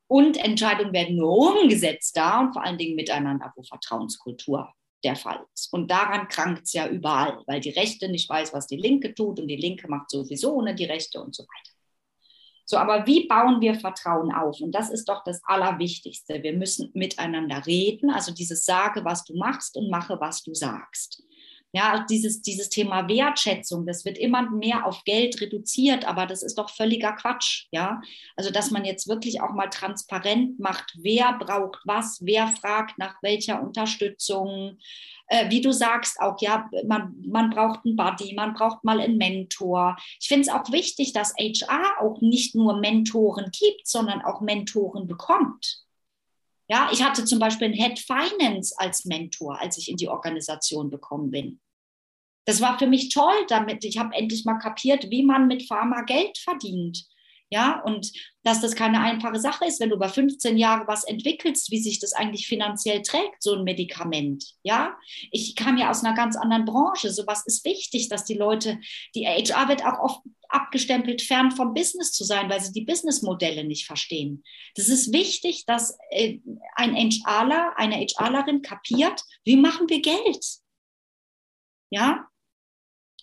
Und 0.09 0.37
Entscheidungen 0.37 0.93
werden 0.93 1.17
nur 1.17 1.63
umgesetzt 1.63 2.17
da 2.17 2.41
und 2.41 2.53
vor 2.53 2.65
allen 2.65 2.79
Dingen 2.79 2.97
miteinander, 2.97 3.53
wo 3.55 3.63
Vertrauenskultur 3.63 4.75
der 5.05 5.15
Fall 5.17 5.47
ist. 5.55 5.73
Und 5.73 5.91
daran 5.91 6.27
krankt 6.29 6.65
es 6.65 6.73
ja 6.73 6.89
überall, 6.89 7.43
weil 7.47 7.61
die 7.61 7.71
Rechte 7.71 8.09
nicht 8.09 8.29
weiß, 8.29 8.53
was 8.53 8.67
die 8.67 8.77
Linke 8.77 9.15
tut 9.15 9.39
und 9.39 9.47
die 9.47 9.57
Linke 9.57 9.89
macht 9.89 10.11
sowieso 10.11 10.55
ohne 10.55 10.75
die 10.75 10.85
Rechte 10.85 11.23
und 11.23 11.35
so 11.35 11.45
weiter. 11.45 11.72
So, 12.65 12.77
aber 12.77 13.07
wie 13.07 13.27
bauen 13.27 13.61
wir 13.61 13.75
Vertrauen 13.75 14.33
auf? 14.33 14.61
Und 14.61 14.73
das 14.73 14.91
ist 14.91 15.09
doch 15.09 15.25
das 15.25 15.41
Allerwichtigste. 15.45 16.43
Wir 16.43 16.53
müssen 16.53 16.91
miteinander 16.95 17.67
reden, 17.67 18.11
also 18.11 18.33
dieses 18.33 18.65
sage, 18.65 19.05
was 19.05 19.25
du 19.25 19.37
machst 19.37 19.77
und 19.77 19.91
mache, 19.91 20.19
was 20.21 20.43
du 20.43 20.55
sagst. 20.55 21.23
Ja, 21.75 22.05
dieses, 22.09 22.43
dieses 22.43 22.69
Thema 22.69 23.09
Wertschätzung, 23.09 23.87
das 23.87 24.05
wird 24.05 24.19
immer 24.19 24.51
mehr 24.51 24.87
auf 24.87 25.05
Geld 25.05 25.41
reduziert, 25.41 26.05
aber 26.07 26.27
das 26.27 26.43
ist 26.43 26.59
doch 26.59 26.69
völliger 26.69 27.13
Quatsch. 27.13 27.67
Ja, 27.71 28.03
also 28.37 28.51
dass 28.51 28.71
man 28.71 28.85
jetzt 28.85 29.09
wirklich 29.09 29.41
auch 29.41 29.53
mal 29.53 29.69
transparent 29.69 30.61
macht, 30.61 30.93
wer 31.01 31.33
braucht 31.39 31.81
was, 31.85 32.19
wer 32.23 32.49
fragt 32.49 32.99
nach 32.99 33.23
welcher 33.23 33.63
Unterstützung. 33.63 34.77
Äh, 35.29 35.49
wie 35.49 35.63
du 35.63 35.73
sagst, 35.73 36.21
auch 36.21 36.37
ja, 36.43 36.69
man, 36.85 37.15
man 37.27 37.49
braucht 37.49 37.87
einen 37.87 37.97
Buddy, 37.97 38.35
man 38.35 38.53
braucht 38.53 38.85
mal 38.85 39.01
einen 39.01 39.17
Mentor. 39.17 39.97
Ich 40.21 40.29
finde 40.29 40.43
es 40.43 40.49
auch 40.51 40.71
wichtig, 40.73 41.15
dass 41.15 41.35
HR 41.39 42.03
auch 42.03 42.21
nicht 42.21 42.55
nur 42.55 42.79
Mentoren 42.81 43.51
gibt, 43.51 43.87
sondern 43.89 44.21
auch 44.21 44.43
Mentoren 44.43 45.07
bekommt. 45.07 45.83
Ja, 46.73 46.89
ich 46.91 47.05
hatte 47.05 47.27
zum 47.27 47.39
Beispiel 47.39 47.67
einen 47.67 47.75
Head 47.75 47.99
Finance 47.99 48.75
als 48.79 49.05
Mentor, 49.05 49.61
als 49.61 49.77
ich 49.77 49.91
in 49.91 49.99
die 49.99 50.09
Organisation 50.09 50.89
bekommen 50.89 51.31
bin. 51.31 51.61
Das 52.47 52.63
war 52.63 52.79
für 52.79 52.87
mich 52.87 53.11
toll, 53.11 53.45
damit 53.49 53.85
ich 53.85 53.99
habe 53.99 54.15
endlich 54.15 54.47
mal 54.47 54.57
kapiert, 54.57 55.11
wie 55.11 55.23
man 55.23 55.49
mit 55.49 55.69
Pharma 55.69 56.01
Geld 56.01 56.39
verdient. 56.39 57.05
Ja, 57.53 57.83
und 57.83 58.11
dass 58.45 58.63
das 58.63 58.75
keine 58.75 59.03
einfache 59.03 59.39
Sache 59.39 59.67
ist, 59.67 59.79
wenn 59.79 59.91
du 59.91 59.97
über 59.97 60.09
15 60.09 60.57
Jahre 60.57 60.87
was 60.87 61.05
entwickelst, 61.05 61.71
wie 61.71 61.83
sich 61.83 61.99
das 61.99 62.15
eigentlich 62.15 62.47
finanziell 62.47 63.03
trägt, 63.03 63.43
so 63.43 63.55
ein 63.55 63.65
Medikament. 63.65 64.55
Ja, 64.63 64.97
ich 65.31 65.55
kam 65.55 65.77
ja 65.77 65.91
aus 65.91 66.03
einer 66.03 66.15
ganz 66.15 66.35
anderen 66.35 66.65
Branche. 66.65 67.11
Sowas 67.11 67.45
ist 67.45 67.67
wichtig, 67.67 68.09
dass 68.09 68.25
die 68.25 68.39
Leute, 68.39 68.81
die 69.15 69.27
HR 69.27 69.69
wird 69.69 69.85
auch 69.85 69.99
oft 69.99 70.21
abgestempelt, 70.49 71.21
fern 71.21 71.51
vom 71.51 71.75
Business 71.75 72.13
zu 72.13 72.25
sein, 72.25 72.49
weil 72.49 72.63
sie 72.63 72.73
die 72.73 72.87
Businessmodelle 72.87 73.65
nicht 73.65 73.85
verstehen. 73.85 74.43
Das 74.75 74.89
ist 74.89 75.13
wichtig, 75.13 75.67
dass 75.67 75.99
äh, 76.09 76.39
ein 76.75 76.95
HRler, 76.95 77.75
eine 77.77 77.97
HRlerin 77.97 78.63
kapiert, 78.63 79.21
wie 79.45 79.59
machen 79.59 79.91
wir 79.91 80.01
Geld? 80.01 80.43
Ja, 81.91 82.32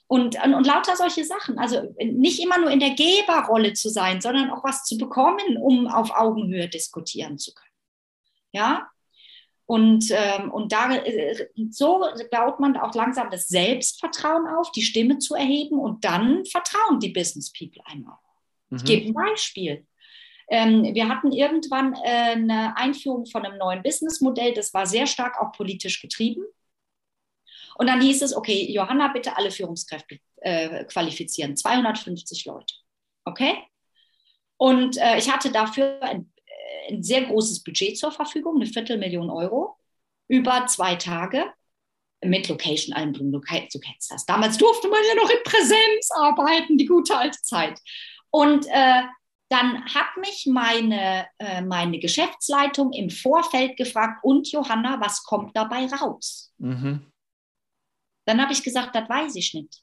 und, 0.09 0.43
und, 0.43 0.55
und, 0.55 0.65
lauter 0.65 0.95
solche 0.95 1.23
Sachen. 1.23 1.59
Also 1.59 1.93
nicht 1.99 2.41
immer 2.41 2.57
nur 2.57 2.71
in 2.71 2.79
der 2.79 2.95
Geberrolle 2.95 3.73
zu 3.73 3.89
sein, 3.89 4.21
sondern 4.21 4.49
auch 4.49 4.63
was 4.63 4.83
zu 4.83 4.97
bekommen, 4.97 5.57
um 5.61 5.87
auf 5.87 6.09
Augenhöhe 6.09 6.67
diskutieren 6.67 7.37
zu 7.37 7.53
können. 7.53 7.69
Ja. 8.51 8.89
Und, 9.67 10.05
ähm, 10.09 10.49
und 10.51 10.71
da, 10.71 10.95
äh, 10.95 11.49
so 11.69 12.03
baut 12.31 12.59
man 12.59 12.75
auch 12.75 12.95
langsam 12.95 13.29
das 13.29 13.49
Selbstvertrauen 13.49 14.47
auf, 14.47 14.71
die 14.71 14.81
Stimme 14.81 15.19
zu 15.19 15.35
erheben 15.35 15.77
und 15.77 16.03
dann 16.03 16.43
vertrauen 16.43 16.99
die 16.99 17.09
Business 17.09 17.53
People 17.53 17.83
einem 17.85 18.09
auch. 18.09 18.17
Mhm. 18.71 18.77
Ich 18.77 18.85
gebe 18.85 19.05
ein 19.09 19.13
Beispiel. 19.13 19.85
Ähm, 20.47 20.95
wir 20.95 21.07
hatten 21.07 21.31
irgendwann 21.31 21.93
äh, 22.03 22.31
eine 22.31 22.75
Einführung 22.75 23.27
von 23.27 23.45
einem 23.45 23.59
neuen 23.59 23.83
Businessmodell, 23.83 24.55
das 24.55 24.73
war 24.73 24.87
sehr 24.87 25.05
stark 25.05 25.39
auch 25.39 25.51
politisch 25.51 26.01
getrieben. 26.01 26.43
Und 27.79 27.87
dann 27.87 28.01
hieß 28.01 28.23
es, 28.23 28.35
okay, 28.35 28.69
Johanna, 28.69 29.07
bitte 29.07 29.37
alle 29.37 29.51
Führungskräfte 29.51 30.19
äh, 30.41 30.83
qualifizieren, 30.83 31.55
250 31.55 32.43
Leute. 32.43 32.73
Okay? 33.23 33.55
Und 34.57 34.97
äh, 34.97 35.17
ich 35.17 35.31
hatte 35.31 35.49
dafür 35.49 36.03
ein, 36.03 36.29
äh, 36.45 36.93
ein, 36.93 37.03
sehr 37.03 37.23
großes 37.23 37.63
Budget 37.63 37.97
zur 37.97 38.11
Verfügung, 38.11 38.57
eine 38.57 38.65
Viertelmillion 38.65 39.29
Euro, 39.29 39.77
über 40.27 40.65
zwei 40.67 40.95
Tage 40.95 41.45
mit 42.21 42.49
Location 42.49 42.93
Allenblum. 42.93 43.31
Du, 43.31 43.39
du 43.39 43.79
kennst 43.79 44.11
das. 44.11 44.25
Damals 44.25 44.57
durfte 44.57 44.89
man 44.89 44.99
ja 45.07 45.15
noch 45.15 45.29
in 45.29 45.43
Präsenz 45.45 46.09
arbeiten, 46.17 46.77
die 46.77 46.85
gute 46.85 47.15
alte 47.15 47.41
Zeit. 47.41 47.79
Und 48.29 48.65
äh, 48.67 49.03
dann 49.47 49.85
hat 49.85 50.17
mich 50.19 50.45
meine, 50.47 51.27
äh, 51.37 51.61
meine 51.61 51.99
Geschäftsleitung 51.99 52.91
im 52.91 53.09
Vorfeld 53.09 53.77
gefragt, 53.77 54.19
und 54.23 54.51
Johanna, 54.51 54.99
was 54.99 55.23
kommt 55.23 55.55
dabei 55.55 55.85
raus? 55.85 56.51
Mhm. 56.57 57.09
Dann 58.29 58.39
habe 58.39 58.53
ich 58.53 58.61
gesagt, 58.61 58.93
das 58.93 59.09
weiß 59.09 59.35
ich 59.37 59.55
nicht. 59.55 59.81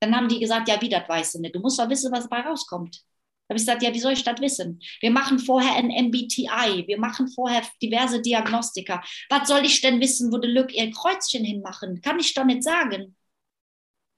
Dann 0.00 0.14
haben 0.14 0.28
die 0.28 0.38
gesagt, 0.38 0.68
ja, 0.68 0.78
wie, 0.78 0.90
das 0.90 1.08
weißt 1.08 1.36
du 1.36 1.40
nicht. 1.40 1.54
Du 1.54 1.60
musst 1.60 1.78
doch 1.78 1.88
wissen, 1.88 2.12
was 2.12 2.28
dabei 2.28 2.46
rauskommt. 2.46 2.96
Da 2.96 3.54
habe 3.54 3.56
ich 3.56 3.62
gesagt, 3.62 3.82
ja, 3.82 3.94
wie 3.94 3.98
soll 3.98 4.12
ich 4.12 4.24
das 4.24 4.38
wissen? 4.42 4.78
Wir 5.00 5.10
machen 5.10 5.38
vorher 5.38 5.74
ein 5.76 5.88
MBTI, 5.88 6.86
wir 6.86 7.00
machen 7.00 7.28
vorher 7.28 7.62
diverse 7.80 8.20
Diagnostika. 8.20 9.02
Was 9.30 9.48
soll 9.48 9.64
ich 9.64 9.80
denn 9.80 10.00
wissen, 10.00 10.30
wo 10.30 10.36
die 10.36 10.48
Lück 10.48 10.74
ihr 10.74 10.90
Kreuzchen 10.90 11.46
hinmachen? 11.46 12.02
Kann 12.02 12.20
ich 12.20 12.34
doch 12.34 12.44
nicht 12.44 12.62
sagen. 12.62 13.16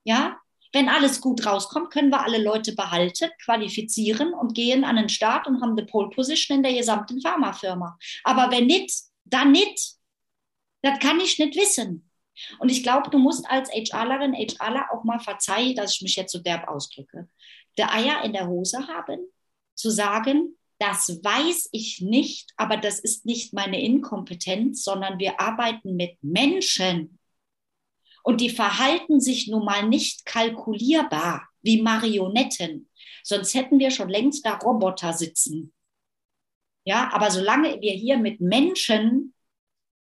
Ja, 0.03 0.37
wenn 0.73 0.89
alles 0.89 1.21
gut 1.21 1.47
rauskommt, 1.47 1.93
können 1.93 2.11
wir 2.11 2.25
alle 2.25 2.43
Leute 2.43 2.75
behalten, 2.75 3.31
qualifizieren 3.45 4.35
und 4.35 4.55
gehen 4.55 4.83
an 4.83 4.97
den 4.97 5.09
Start 5.09 5.47
und 5.47 5.63
haben 5.63 5.77
die 5.77 5.85
Pole 5.85 6.11
Position 6.11 6.57
in 6.57 6.65
der 6.65 6.75
gesamten 6.75 7.21
Pharmafirma. 7.21 7.97
Aber 8.25 8.51
wenn 8.51 8.67
nicht, 8.67 8.93
dann 9.23 9.53
nicht. 9.53 9.95
Das 10.83 10.99
kann 10.99 11.21
ich 11.21 11.39
nicht 11.39 11.55
wissen. 11.55 12.11
Und 12.59 12.71
ich 12.71 12.83
glaube, 12.83 13.11
du 13.11 13.19
musst 13.19 13.49
als 13.49 13.71
HRlerin, 13.71 14.35
HRler 14.35 14.89
auch 14.93 15.05
mal 15.05 15.21
verzeihen, 15.21 15.77
dass 15.77 15.95
ich 15.95 16.03
mich 16.03 16.17
jetzt 16.17 16.33
so 16.33 16.39
derb 16.39 16.69
ausdrücke, 16.69 17.29
der 17.79 17.93
Eier 17.93 18.25
in 18.25 18.33
der 18.33 18.49
Hose 18.49 18.87
haben, 18.89 19.21
zu 19.75 19.91
sagen, 19.91 20.57
das 20.79 21.21
weiß 21.23 21.69
ich 21.73 22.01
nicht, 22.01 22.53
aber 22.57 22.77
das 22.77 22.99
ist 22.99 23.27
nicht 23.27 23.53
meine 23.53 23.81
Inkompetenz, 23.81 24.83
sondern 24.83 25.19
wir 25.19 25.41
arbeiten 25.41 25.97
mit 25.97 26.17
Menschen. 26.23 27.19
Und 28.23 28.41
die 28.41 28.51
verhalten 28.51 29.21
sich 29.21 29.49
nun 29.49 29.65
mal 29.65 29.87
nicht 29.89 30.25
kalkulierbar 30.25 31.49
wie 31.63 31.83
Marionetten. 31.83 32.89
Sonst 33.23 33.55
hätten 33.55 33.79
wir 33.79 33.91
schon 33.91 34.09
längst 34.09 34.45
da 34.45 34.57
Roboter 34.57 35.13
sitzen. 35.13 35.73
Ja, 36.85 37.11
aber 37.13 37.31
solange 37.31 37.81
wir 37.81 37.93
hier 37.93 38.19
mit 38.19 38.41
Menschen 38.41 39.34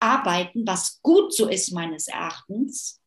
arbeiten, 0.02 0.66
was 0.66 1.02
gut 1.02 1.34
so 1.34 1.48
ist 1.48 1.72
meines 1.72 2.08
Erachtens, 2.08 3.02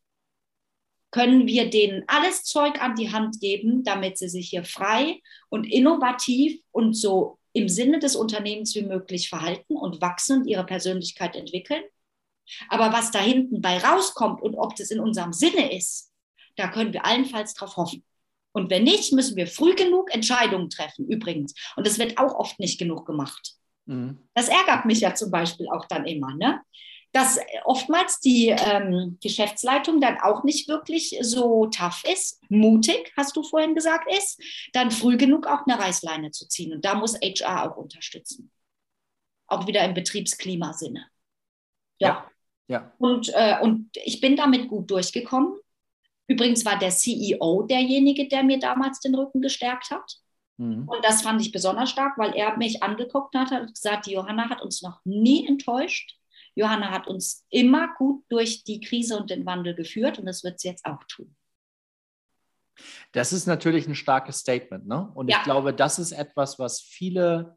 können 1.10 1.46
wir 1.46 1.70
denen 1.70 2.02
alles 2.08 2.42
Zeug 2.42 2.82
an 2.82 2.96
die 2.96 3.12
Hand 3.12 3.40
geben, 3.40 3.84
damit 3.84 4.18
sie 4.18 4.28
sich 4.28 4.48
hier 4.48 4.64
frei 4.64 5.20
und 5.48 5.64
innovativ 5.64 6.60
und 6.72 6.94
so 6.94 7.38
im 7.52 7.68
Sinne 7.68 8.00
des 8.00 8.16
Unternehmens 8.16 8.74
wie 8.74 8.82
möglich 8.82 9.28
verhalten 9.28 9.76
und 9.76 10.00
wachsen 10.00 10.40
und 10.40 10.48
ihre 10.48 10.66
Persönlichkeit 10.66 11.36
entwickeln. 11.36 11.84
Aber 12.68 12.92
was 12.92 13.12
da 13.12 13.20
hinten 13.20 13.60
bei 13.60 13.78
rauskommt 13.78 14.42
und 14.42 14.56
ob 14.56 14.74
das 14.74 14.90
in 14.90 14.98
unserem 14.98 15.32
Sinne 15.32 15.72
ist, 15.76 16.10
da 16.56 16.68
können 16.68 16.92
wir 16.92 17.06
allenfalls 17.06 17.54
drauf 17.54 17.76
hoffen. 17.76 18.04
Und 18.52 18.70
wenn 18.70 18.82
nicht, 18.84 19.12
müssen 19.12 19.36
wir 19.36 19.46
früh 19.46 19.74
genug 19.74 20.12
Entscheidungen 20.12 20.68
treffen, 20.68 21.08
übrigens. 21.08 21.54
Und 21.76 21.86
das 21.86 21.98
wird 21.98 22.18
auch 22.18 22.34
oft 22.34 22.58
nicht 22.58 22.78
genug 22.78 23.06
gemacht. 23.06 23.54
Mhm. 23.86 24.18
Das 24.34 24.48
ärgert 24.48 24.84
mich 24.84 25.00
ja 25.00 25.14
zum 25.14 25.30
Beispiel 25.30 25.68
auch 25.68 25.86
dann 25.86 26.06
immer, 26.06 26.34
ne? 26.34 26.60
dass 27.14 27.38
oftmals 27.64 28.18
die 28.18 28.48
ähm, 28.48 29.18
Geschäftsleitung 29.22 30.00
dann 30.00 30.18
auch 30.18 30.42
nicht 30.42 30.68
wirklich 30.68 31.16
so 31.20 31.66
tough 31.66 32.02
ist, 32.12 32.42
mutig, 32.48 33.12
hast 33.16 33.36
du 33.36 33.44
vorhin 33.44 33.76
gesagt, 33.76 34.12
ist, 34.12 34.42
dann 34.72 34.90
früh 34.90 35.16
genug 35.16 35.46
auch 35.46 35.64
eine 35.64 35.78
Reißleine 35.78 36.32
zu 36.32 36.48
ziehen. 36.48 36.72
Und 36.74 36.84
da 36.84 36.96
muss 36.96 37.14
HR 37.14 37.70
auch 37.70 37.76
unterstützen. 37.76 38.50
Auch 39.46 39.68
wieder 39.68 39.84
im 39.84 39.94
Betriebsklimasinne. 39.94 41.06
Ja. 42.00 42.08
ja. 42.08 42.30
ja. 42.66 42.92
Und, 42.98 43.30
äh, 43.32 43.60
und 43.62 43.90
ich 44.04 44.20
bin 44.20 44.34
damit 44.34 44.66
gut 44.66 44.90
durchgekommen. 44.90 45.56
Übrigens 46.26 46.64
war 46.64 46.80
der 46.80 46.90
CEO 46.90 47.62
derjenige, 47.62 48.26
der 48.26 48.42
mir 48.42 48.58
damals 48.58 48.98
den 48.98 49.14
Rücken 49.14 49.40
gestärkt 49.40 49.92
hat. 49.92 50.16
Mhm. 50.56 50.88
Und 50.88 51.04
das 51.04 51.22
fand 51.22 51.40
ich 51.40 51.52
besonders 51.52 51.90
stark, 51.90 52.18
weil 52.18 52.34
er 52.34 52.56
mich 52.56 52.82
angeguckt 52.82 53.34
hat 53.34 53.52
und 53.52 53.74
gesagt, 53.74 54.06
die 54.06 54.12
Johanna 54.12 54.48
hat 54.48 54.62
uns 54.62 54.82
noch 54.82 55.00
nie 55.04 55.46
enttäuscht. 55.46 56.16
Johanna 56.54 56.90
hat 56.90 57.08
uns 57.08 57.44
immer 57.50 57.94
gut 57.96 58.24
durch 58.28 58.64
die 58.64 58.80
Krise 58.80 59.18
und 59.18 59.30
den 59.30 59.44
Wandel 59.44 59.74
geführt 59.74 60.18
und 60.18 60.26
das 60.26 60.44
wird 60.44 60.60
sie 60.60 60.68
jetzt 60.68 60.84
auch 60.84 61.02
tun. 61.08 61.34
Das 63.12 63.32
ist 63.32 63.46
natürlich 63.46 63.86
ein 63.86 63.94
starkes 63.94 64.38
Statement. 64.38 64.86
Ne? 64.86 65.10
Und 65.14 65.30
ja. 65.30 65.38
ich 65.38 65.44
glaube, 65.44 65.72
das 65.72 65.98
ist 65.98 66.12
etwas, 66.12 66.58
was 66.58 66.80
viele 66.80 67.56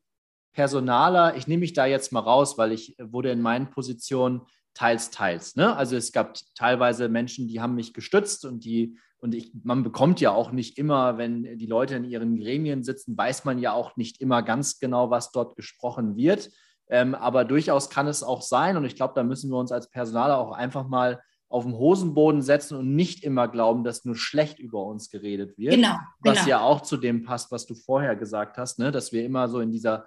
Personaler, 0.53 1.35
ich 1.35 1.47
nehme 1.47 1.61
mich 1.61 1.73
da 1.73 1.85
jetzt 1.85 2.11
mal 2.11 2.19
raus, 2.19 2.57
weil 2.57 2.71
ich 2.71 2.95
wurde 2.99 3.31
in 3.31 3.41
meinen 3.41 3.69
Positionen 3.69 4.41
teils, 4.73 5.11
teils. 5.11 5.55
Ne? 5.55 5.75
Also 5.75 5.95
es 5.95 6.11
gab 6.11 6.37
teilweise 6.55 7.09
Menschen, 7.09 7.47
die 7.47 7.61
haben 7.61 7.75
mich 7.75 7.93
gestützt 7.93 8.45
und 8.45 8.63
die 8.63 8.97
und 9.19 9.33
ich, 9.33 9.51
man 9.63 9.83
bekommt 9.83 10.21
ja 10.21 10.31
auch 10.31 10.51
nicht 10.51 10.77
immer, 10.77 11.17
wenn 11.17 11.57
die 11.57 11.65
Leute 11.65 11.95
in 11.95 12.03
ihren 12.03 12.38
Gremien 12.38 12.83
sitzen, 12.83 13.17
weiß 13.17 13.45
man 13.45 13.59
ja 13.59 13.74
auch 13.74 13.95
nicht 13.97 14.21
immer 14.21 14.43
ganz 14.43 14.79
genau, 14.79 15.09
was 15.09 15.31
dort 15.31 15.55
gesprochen 15.55 16.15
wird. 16.15 16.51
Ähm, 16.89 17.15
aber 17.15 17.43
durchaus 17.43 17.89
kann 17.89 18.07
es 18.07 18.24
auch 18.24 18.41
sein, 18.41 18.77
und 18.77 18.86
ich 18.86 18.95
glaube, 18.95 19.13
da 19.15 19.24
müssen 19.24 19.50
wir 19.50 19.57
uns 19.57 19.71
als 19.71 19.89
Personaler 19.89 20.38
auch 20.38 20.51
einfach 20.51 20.88
mal 20.88 21.21
auf 21.50 21.63
den 21.63 21.74
Hosenboden 21.74 22.41
setzen 22.41 22.77
und 22.77 22.95
nicht 22.95 23.24
immer 23.24 23.47
glauben, 23.47 23.83
dass 23.83 24.05
nur 24.05 24.15
schlecht 24.15 24.59
über 24.59 24.83
uns 24.83 25.09
geredet 25.09 25.57
wird. 25.57 25.75
Genau. 25.75 25.95
Was 26.19 26.39
genau. 26.39 26.50
ja 26.50 26.62
auch 26.62 26.81
zu 26.81 26.97
dem 26.97 27.24
passt, 27.24 27.51
was 27.51 27.65
du 27.65 27.74
vorher 27.74 28.15
gesagt 28.15 28.57
hast, 28.57 28.79
ne? 28.79 28.91
dass 28.91 29.12
wir 29.12 29.25
immer 29.25 29.47
so 29.47 29.62
in 29.62 29.71
dieser, 29.71 30.05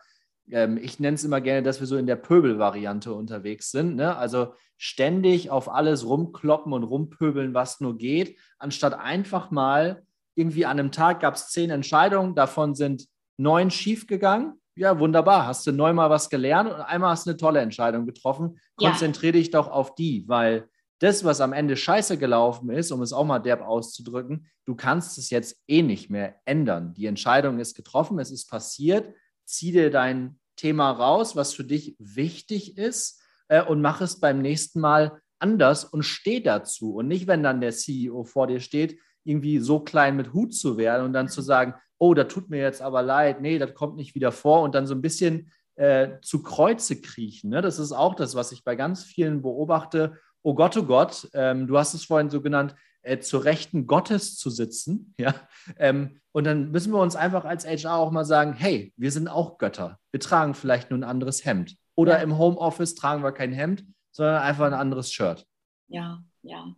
ähm, 0.51 0.79
ich 0.79 1.01
nenne 1.01 1.15
es 1.15 1.25
immer 1.25 1.41
gerne, 1.41 1.63
dass 1.63 1.81
wir 1.81 1.87
so 1.87 1.97
in 1.97 2.07
der 2.07 2.17
Pöbel-Variante 2.17 3.13
unterwegs 3.13 3.71
sind. 3.71 3.97
Ne? 3.97 4.17
Also 4.17 4.55
ständig 4.77 5.51
auf 5.51 5.69
alles 5.73 6.07
rumkloppen 6.07 6.73
und 6.73 6.85
rumpöbeln, 6.85 7.55
was 7.55 7.81
nur 7.81 7.99
geht, 7.99 8.39
anstatt 8.59 8.95
einfach 8.95 9.51
mal 9.51 10.03
irgendwie 10.35 10.65
an 10.65 10.79
einem 10.79 10.93
Tag 10.93 11.21
gab 11.21 11.35
es 11.35 11.49
zehn 11.49 11.71
Entscheidungen, 11.71 12.35
davon 12.35 12.75
sind 12.75 13.07
neun 13.37 13.71
schiefgegangen 13.71 14.61
ja, 14.81 14.99
wunderbar. 14.99 15.47
Hast 15.47 15.67
du 15.67 15.73
neu 15.73 15.93
mal 15.93 16.09
was 16.09 16.31
gelernt 16.31 16.73
und 16.73 16.81
einmal 16.81 17.11
hast 17.11 17.27
du 17.27 17.31
eine 17.31 17.37
tolle 17.37 17.61
Entscheidung 17.61 18.07
getroffen. 18.07 18.59
Konzentriere 18.77 19.37
ja. 19.37 19.41
dich 19.41 19.51
doch 19.51 19.69
auf 19.69 19.95
die, 19.95 20.27
weil 20.27 20.69
das, 21.01 21.23
was 21.23 21.43
am 21.43 21.53
Ende 21.53 21.77
scheiße 21.77 22.17
gelaufen 22.17 22.71
ist, 22.71 22.91
um 22.91 23.03
es 23.03 23.13
auch 23.13 23.27
mal 23.27 23.41
derb 23.41 23.61
auszudrücken, 23.61 24.49
du 24.65 24.75
kannst 24.75 25.19
es 25.19 25.29
jetzt 25.29 25.63
eh 25.69 25.83
nicht 25.83 26.09
mehr 26.09 26.37
ändern. 26.47 26.95
Die 26.95 27.05
Entscheidung 27.05 27.59
ist 27.59 27.75
getroffen, 27.75 28.19
es 28.19 28.31
ist 28.31 28.51
passiert. 28.51 29.15
Zieh 29.51 29.73
dir 29.73 29.91
dein 29.91 30.39
Thema 30.57 30.91
raus, 30.91 31.37
was 31.37 31.55
für 31.55 31.65
dich 31.65 31.97
wichtig 31.99 32.79
ist 32.79 33.21
äh, 33.49 33.63
und 33.63 33.81
mach 33.81 34.01
es 34.01 34.21
beim 34.21 34.41
nächsten 34.41 34.81
Mal 34.81 35.21
anders 35.39 35.85
und 35.85 36.03
steh 36.03 36.41
dazu. 36.41 36.95
Und 36.95 37.09
nicht, 37.09 37.27
wenn 37.27 37.43
dann 37.43 37.61
der 37.61 37.73
CEO 37.73 38.25
vor 38.25 38.47
dir 38.47 38.61
steht, 38.61 38.99
irgendwie 39.25 39.59
so 39.59 39.81
klein 39.81 40.17
mit 40.17 40.33
Hut 40.33 40.55
zu 40.55 40.77
werden 40.77 41.05
und 41.05 41.13
dann 41.13 41.29
zu 41.29 41.43
sagen, 41.43 41.75
oh, 41.99 42.15
da 42.15 42.25
tut 42.25 42.49
mir 42.49 42.61
jetzt 42.61 42.81
aber 42.81 43.03
leid, 43.03 43.41
nee, 43.41 43.59
das 43.59 43.75
kommt 43.75 43.97
nicht 43.97 44.15
wieder 44.15 44.33
vor 44.33 44.63
und 44.63 44.75
dann 44.75 44.87
so 44.87 44.95
ein 44.95 45.03
bisschen 45.03 45.51
äh, 45.77 46.21
zu 46.23 46.43
Kreuze 46.43 47.01
kriechen. 47.01 47.51
Ne? 47.51 47.61
Das 47.61 47.79
ist 47.79 47.93
auch 47.93 48.15
das, 48.15 48.35
was 48.35 48.53
ich 48.53 48.65
bei 48.65 48.77
ganz 48.77 49.05
vielen 49.05 49.43
beobachte. 49.43 50.19
Oh 50.43 50.55
Gott, 50.55 50.77
oh 50.77 50.85
Gott, 50.85 51.29
ähm, 51.35 51.67
du 51.67 51.77
hast 51.77 51.95
es 51.95 52.05
vorhin 52.05 52.31
so 52.31 52.41
genannt, 52.41 52.75
äh, 53.03 53.19
zur 53.19 53.45
Rechten 53.45 53.87
Gottes 53.87 54.37
zu 54.37 54.51
sitzen. 54.51 55.15
Ja? 55.19 55.35
Ähm, 55.79 56.21
und 56.33 56.45
dann 56.45 56.71
müssen 56.71 56.93
wir 56.93 57.01
uns 57.01 57.17
einfach 57.17 57.45
als 57.45 57.67
HR 57.67 57.97
auch 57.97 58.11
mal 58.11 58.25
sagen, 58.25 58.53
hey, 58.53 58.93
wir 58.97 59.11
sind 59.11 59.29
auch 59.29 59.59
Götter. 59.59 59.99
Wir 60.11 60.21
tragen 60.21 60.55
vielleicht 60.55 60.91
nur 60.91 60.99
ein 60.99 61.05
anderes 61.05 61.45
Hemd. 61.45 61.77
Oder 61.95 62.19
ja. 62.19 62.23
im 62.23 62.39
Homeoffice 62.39 62.95
tragen 62.95 63.23
wir 63.23 63.33
kein 63.33 63.53
Hemd, 63.53 63.85
sondern 64.13 64.43
einfach 64.43 64.67
ein 64.67 64.75
anderes 64.75 65.13
Shirt. 65.13 65.47
Ja, 65.89 66.23
ja. 66.43 66.75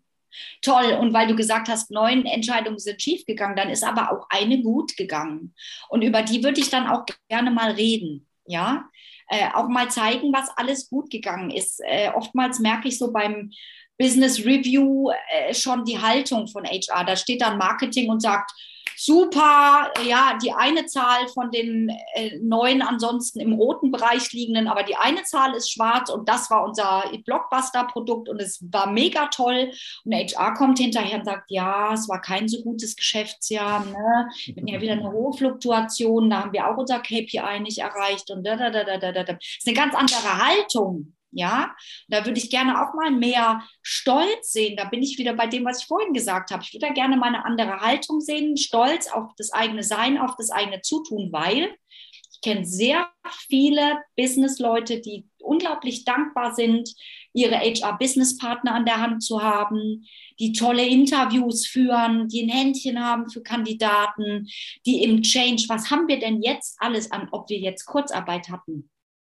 Toll. 0.62 0.97
Und 0.99 1.12
weil 1.12 1.29
du 1.29 1.37
gesagt 1.37 1.69
hast, 1.69 1.91
neun 1.91 2.25
Entscheidungen 2.25 2.79
sind 2.79 3.02
schiefgegangen, 3.02 3.57
dann 3.57 3.69
ist 3.69 3.85
aber 3.85 4.11
auch 4.11 4.26
eine 4.31 4.62
gut 4.62 4.97
gegangen. 4.97 5.55
Und 5.88 6.02
über 6.02 6.23
die 6.23 6.43
würde 6.43 6.61
ich 6.61 6.71
dann 6.71 6.87
auch 6.87 7.05
gerne 7.29 7.50
mal 7.50 7.73
reden. 7.73 8.26
Ja, 8.47 8.88
äh, 9.29 9.49
auch 9.55 9.69
mal 9.69 9.91
zeigen, 9.91 10.33
was 10.33 10.49
alles 10.57 10.88
gut 10.91 11.11
gegangen 11.11 11.50
ist. 11.50 11.81
Äh, 11.85 12.11
oftmals 12.14 12.59
merke 12.59 12.88
ich 12.88 12.99
so 12.99 13.12
beim 13.12 13.52
Business 14.03 14.45
Review 14.45 15.11
äh, 15.31 15.55
schon 15.55 15.85
die 15.85 16.01
Haltung 16.01 16.49
von 16.49 16.65
HR. 16.65 17.05
Da 17.05 17.15
steht 17.15 17.41
dann 17.41 17.57
Marketing 17.57 18.11
und 18.11 18.21
sagt, 18.21 18.51
super, 18.97 19.93
ja, 20.07 20.39
die 20.43 20.53
eine 20.53 20.87
Zahl 20.87 21.29
von 21.29 21.51
den 21.51 21.89
äh, 22.15 22.39
neun 22.41 22.83
ansonsten 22.83 23.41
im 23.41 23.53
roten 23.53 23.93
Bereich 23.93 24.33
liegenden, 24.33 24.67
aber 24.67 24.83
die 24.83 24.97
eine 24.97 25.23
Zahl 25.23 25.55
ist 25.55 25.71
schwarz 25.73 26.11
und 26.11 26.29
das 26.29 26.51
war 26.51 26.65
unser 26.65 27.05
Blockbuster-Produkt 27.25 28.29
und 28.29 28.41
es 28.41 28.65
war 28.73 28.91
mega 28.91 29.27
toll. 29.27 29.71
Und 30.05 30.15
HR 30.15 30.55
kommt 30.55 30.79
hinterher 30.79 31.19
und 31.19 31.25
sagt, 31.25 31.51
ja, 31.51 31.95
es 31.95 32.09
war 32.09 32.21
kein 32.21 32.49
so 32.49 32.63
gutes 32.63 32.97
Geschäftsjahr, 32.97 33.85
ne? 33.85 34.29
Wir 34.47 34.75
ja 34.75 34.81
wieder 34.81 34.93
eine 34.93 35.13
hohe 35.13 35.33
Fluktuation, 35.33 36.31
da 36.31 36.43
haben 36.43 36.53
wir 36.53 36.69
auch 36.69 36.77
unser 36.77 36.99
KPI 36.99 37.61
nicht 37.61 37.79
erreicht 37.79 38.31
und 38.31 38.45
da, 38.45 38.57
da, 38.57 38.71
da, 38.71 38.85
da, 38.85 38.99
da, 38.99 39.13
da. 39.13 39.23
Das 39.23 39.39
ist 39.41 39.67
eine 39.67 39.77
ganz 39.77 39.95
andere 39.95 40.45
Haltung. 40.45 41.15
Ja, 41.35 41.75
da 42.09 42.27
würde 42.27 42.39
ich 42.39 42.51
gerne 42.51 42.83
auch 42.83 42.95
mal 42.95 43.11
mehr 43.11 43.62
Stolz 43.81 44.53
sehen. 44.53 44.77
Da 44.77 44.85
bin 44.85 45.03
ich 45.03 45.19
wieder 45.19 45.33
bei 45.33 45.47
dem, 45.47 45.65
was 45.65 45.81
ich 45.81 45.87
vorhin 45.87 46.12
gesagt 46.12 46.51
habe. 46.51 46.62
Ich 46.62 46.75
würde 46.75 46.89
da 46.89 46.93
gerne 46.93 47.17
mal 47.17 47.29
eine 47.29 47.45
andere 47.45 47.81
Haltung 47.81 48.21
sehen, 48.21 48.59
Stolz 48.59 49.09
auf 49.11 49.31
das 49.39 49.51
eigene 49.51 49.83
Sein, 49.83 50.19
auf 50.19 50.37
das 50.37 50.51
eigene 50.51 50.83
Zutun, 50.83 51.33
weil 51.33 51.75
ich 52.33 52.41
kenne 52.43 52.67
sehr 52.67 53.09
viele 53.49 54.03
Businessleute, 54.17 55.01
die 55.01 55.27
unglaublich 55.39 56.05
dankbar 56.05 56.55
sind, 56.55 56.91
ihre 57.33 57.57
HR-Business-Partner 57.57 58.75
an 58.75 58.85
der 58.85 59.01
Hand 59.01 59.23
zu 59.23 59.43
haben, 59.43 60.07
die 60.39 60.53
tolle 60.53 60.87
Interviews 60.87 61.67
führen, 61.67 62.29
die 62.29 62.43
ein 62.43 62.49
Händchen 62.49 63.03
haben 63.03 63.31
für 63.31 63.43
Kandidaten, 63.43 64.49
die 64.85 65.03
im 65.03 65.23
Change, 65.23 65.65
was 65.69 65.91
haben 65.91 66.09
wir 66.09 66.19
denn 66.19 66.43
jetzt 66.43 66.77
alles 66.81 67.11
an, 67.11 67.29
ob 67.33 67.49
wir 67.49 67.59
jetzt 67.59 67.87
Kurzarbeit 67.87 68.51
hatten? 68.51 68.91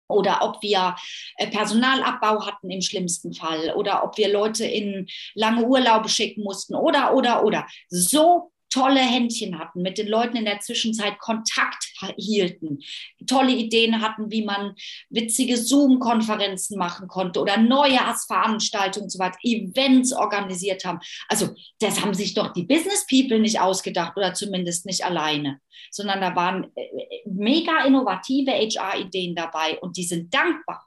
Oder 0.08 0.38
ob 0.42 0.62
wir 0.62 0.96
äh, 1.36 1.46
Personalabbau 1.46 2.46
hatten 2.46 2.70
im 2.70 2.80
schlimmsten 2.82 3.32
Fall 3.32 3.72
oder 3.76 4.04
ob 4.04 4.16
wir 4.16 4.32
Leute 4.32 4.64
in 4.64 5.06
lange 5.34 5.64
Urlaube 5.64 6.08
schicken 6.08 6.42
mussten 6.42 6.74
oder, 6.74 7.14
oder, 7.14 7.44
oder. 7.44 7.66
So 7.88 8.52
tolle 8.70 9.00
Händchen 9.00 9.58
hatten, 9.58 9.82
mit 9.82 9.98
den 9.98 10.08
Leuten 10.08 10.36
in 10.36 10.44
der 10.44 10.60
Zwischenzeit 10.60 11.18
Kontakt 11.18 11.84
hielten, 12.16 12.80
tolle 13.26 13.52
Ideen 13.52 14.02
hatten, 14.02 14.30
wie 14.30 14.44
man 14.44 14.74
witzige 15.10 15.56
Zoom-Konferenzen 15.56 16.78
machen 16.78 17.08
konnte 17.08 17.40
oder 17.40 17.56
neue 17.56 17.98
Veranstaltungen 18.26 19.04
und 19.04 19.10
so 19.10 19.18
weiter, 19.18 19.38
Events 19.42 20.12
organisiert 20.12 20.84
haben. 20.84 21.00
Also 21.28 21.54
das 21.80 22.02
haben 22.02 22.14
sich 22.14 22.34
doch 22.34 22.52
die 22.52 22.64
Business 22.64 23.06
People 23.08 23.40
nicht 23.40 23.60
ausgedacht 23.60 24.16
oder 24.16 24.34
zumindest 24.34 24.86
nicht 24.86 25.04
alleine, 25.04 25.60
sondern 25.90 26.20
da 26.20 26.34
waren 26.36 26.70
äh, 26.74 26.86
mega 27.26 27.84
innovative 27.84 28.52
HR-Ideen 28.52 29.34
dabei 29.34 29.78
und 29.80 29.96
die 29.96 30.04
sind 30.04 30.32
dankbar. 30.32 30.86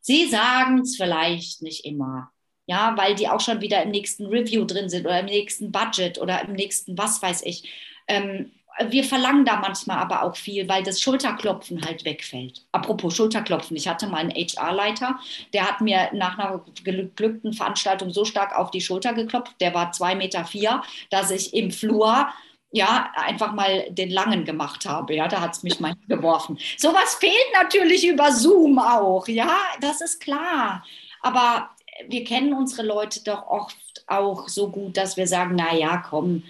Sie 0.00 0.26
sagen 0.26 0.80
es 0.80 0.96
vielleicht 0.96 1.62
nicht 1.62 1.84
immer, 1.84 2.30
ja, 2.66 2.94
weil 2.96 3.14
die 3.14 3.28
auch 3.28 3.40
schon 3.40 3.60
wieder 3.60 3.82
im 3.82 3.90
nächsten 3.90 4.26
Review 4.26 4.64
drin 4.64 4.88
sind 4.88 5.06
oder 5.06 5.20
im 5.20 5.26
nächsten 5.26 5.72
Budget 5.72 6.18
oder 6.18 6.42
im 6.42 6.52
nächsten 6.52 6.98
was 6.98 7.22
weiß 7.22 7.42
ich. 7.42 7.70
Ähm, 8.08 8.52
wir 8.88 9.04
verlangen 9.04 9.44
da 9.44 9.56
manchmal 9.56 9.98
aber 9.98 10.22
auch 10.22 10.36
viel, 10.36 10.68
weil 10.68 10.82
das 10.82 11.00
Schulterklopfen 11.00 11.82
halt 11.84 12.04
wegfällt. 12.04 12.66
Apropos 12.72 13.16
Schulterklopfen, 13.16 13.76
ich 13.76 13.88
hatte 13.88 14.06
mal 14.06 14.18
einen 14.18 14.32
HR-Leiter, 14.32 15.18
der 15.54 15.66
hat 15.66 15.80
mir 15.80 16.10
nach 16.12 16.38
einer 16.38 16.62
geglückten 16.84 17.54
Veranstaltung 17.54 18.10
so 18.10 18.24
stark 18.24 18.54
auf 18.54 18.70
die 18.70 18.82
Schulter 18.82 19.14
geklopft, 19.14 19.54
der 19.60 19.72
war 19.72 19.92
zwei 19.92 20.14
Meter, 20.14 20.44
vier, 20.44 20.82
dass 21.10 21.30
ich 21.30 21.54
im 21.54 21.70
Flur 21.70 22.28
ja, 22.72 23.10
einfach 23.14 23.54
mal 23.54 23.86
den 23.88 24.10
Langen 24.10 24.44
gemacht 24.44 24.84
habe. 24.84 25.14
Ja, 25.14 25.28
da 25.28 25.40
hat 25.40 25.54
es 25.54 25.62
mich 25.62 25.80
mal 25.80 25.94
geworfen. 26.08 26.58
Sowas 26.76 27.14
fehlt 27.14 27.32
natürlich 27.54 28.06
über 28.06 28.30
Zoom 28.32 28.78
auch. 28.78 29.26
Ja, 29.28 29.56
das 29.80 30.02
ist 30.02 30.20
klar. 30.20 30.84
Aber 31.22 31.70
wir 32.08 32.24
kennen 32.24 32.52
unsere 32.54 32.86
Leute 32.86 33.22
doch 33.24 33.46
oft 33.46 34.04
auch 34.06 34.48
so 34.48 34.70
gut, 34.70 34.96
dass 34.96 35.16
wir 35.16 35.26
sagen, 35.26 35.56
na 35.56 35.74
ja, 35.74 35.98
komm, 35.98 36.42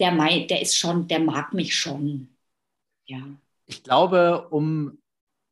der, 0.00 0.12
der 0.46 0.62
ist 0.62 0.76
schon, 0.76 1.08
der 1.08 1.20
mag 1.20 1.52
mich 1.52 1.76
schon. 1.76 2.36
Ja. 3.06 3.20
Ich 3.66 3.82
glaube, 3.82 4.48
um 4.50 5.01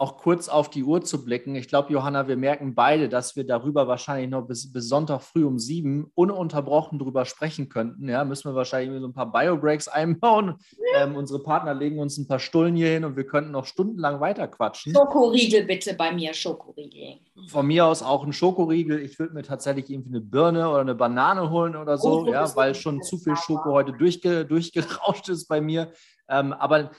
auch 0.01 0.17
kurz 0.17 0.49
auf 0.49 0.71
die 0.71 0.83
Uhr 0.83 1.03
zu 1.03 1.27
blicken. 1.27 1.55
Ich 1.55 1.69
glaube, 1.69 1.93
Johanna, 1.93 2.27
wir 2.27 2.39
merken 2.39 2.75
beide, 2.75 3.11
dass 3.11 3.37
wir 3.37 3.45
darüber 3.45 3.87
wahrscheinlich 3.87 4.31
noch 4.31 4.47
bis, 4.47 4.73
bis 4.73 4.89
Sonntag 4.89 5.21
früh 5.21 5.45
um 5.45 5.59
sieben 5.59 6.11
ununterbrochen 6.15 6.99
drüber 6.99 7.27
sprechen 7.27 7.69
könnten. 7.69 8.09
Ja, 8.09 8.25
müssen 8.25 8.51
wir 8.51 8.55
wahrscheinlich 8.55 8.99
so 8.99 9.07
ein 9.07 9.13
paar 9.13 9.31
Biobreaks 9.31 9.89
einbauen. 9.89 10.55
Ähm, 10.97 11.17
unsere 11.17 11.43
Partner 11.43 11.75
legen 11.75 11.99
uns 11.99 12.17
ein 12.17 12.27
paar 12.27 12.39
Stullen 12.39 12.77
hier 12.77 12.89
hin 12.89 13.05
und 13.05 13.17
wir 13.17 13.27
könnten 13.27 13.51
noch 13.51 13.67
stundenlang 13.67 14.21
weiter 14.21 14.49
quatschen. 14.49 14.95
Schokoriegel 14.95 15.65
bitte 15.65 15.93
bei 15.93 16.13
mir, 16.13 16.33
Schokoriegel. 16.33 17.19
Von 17.49 17.67
mir 17.67 17.85
aus 17.85 18.03
auch 18.03 18.25
ein 18.25 18.33
Schokoriegel. 18.33 19.01
Ich 19.01 19.19
würde 19.19 19.35
mir 19.35 19.43
tatsächlich 19.43 19.91
irgendwie 19.91 20.11
eine 20.11 20.23
Birne 20.23 20.71
oder 20.71 20.81
eine 20.81 20.95
Banane 20.95 21.51
holen 21.51 21.77
oder 21.77 21.99
so, 21.99 22.23
oh, 22.23 22.33
ja, 22.33 22.57
weil 22.57 22.75
schon 22.75 23.03
zu 23.03 23.19
viel 23.19 23.37
Schoko 23.37 23.73
heute 23.73 23.93
durchge, 23.93 24.47
durchgerauscht 24.47 25.29
ist 25.29 25.47
bei 25.47 25.61
mir. 25.61 25.93
Ähm, 26.27 26.55
aber 26.55 26.91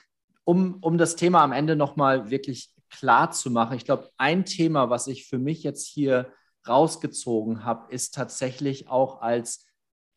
um, 0.44 0.78
um 0.82 1.00
das 1.00 1.16
Thema 1.16 1.42
am 1.42 1.52
Ende 1.52 1.76
nochmal 1.76 2.30
wirklich 2.30 2.72
klar 2.92 3.32
zu 3.32 3.50
machen. 3.50 3.78
Ich 3.78 3.86
glaube, 3.86 4.10
ein 4.18 4.46
Thema, 4.46 4.90
was 4.90 5.08
ich 5.08 5.26
für 5.26 5.40
mich 5.40 5.64
jetzt 5.64 5.88
hier 5.88 6.32
rausgezogen 6.68 7.66
habe, 7.66 7.92
ist 7.92 8.14
tatsächlich 8.14 8.88
auch 8.88 9.22
als 9.22 9.66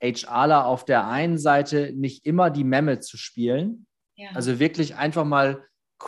HRler 0.02 0.66
auf 0.66 0.84
der 0.84 1.06
einen 1.06 1.38
Seite 1.38 1.92
nicht 1.94 2.26
immer 2.26 2.50
die 2.50 2.64
Memme 2.64 3.00
zu 3.00 3.16
spielen. 3.16 3.86
Ja. 4.16 4.30
Also 4.34 4.58
wirklich 4.58 4.96
einfach 4.96 5.24
mal 5.24 5.64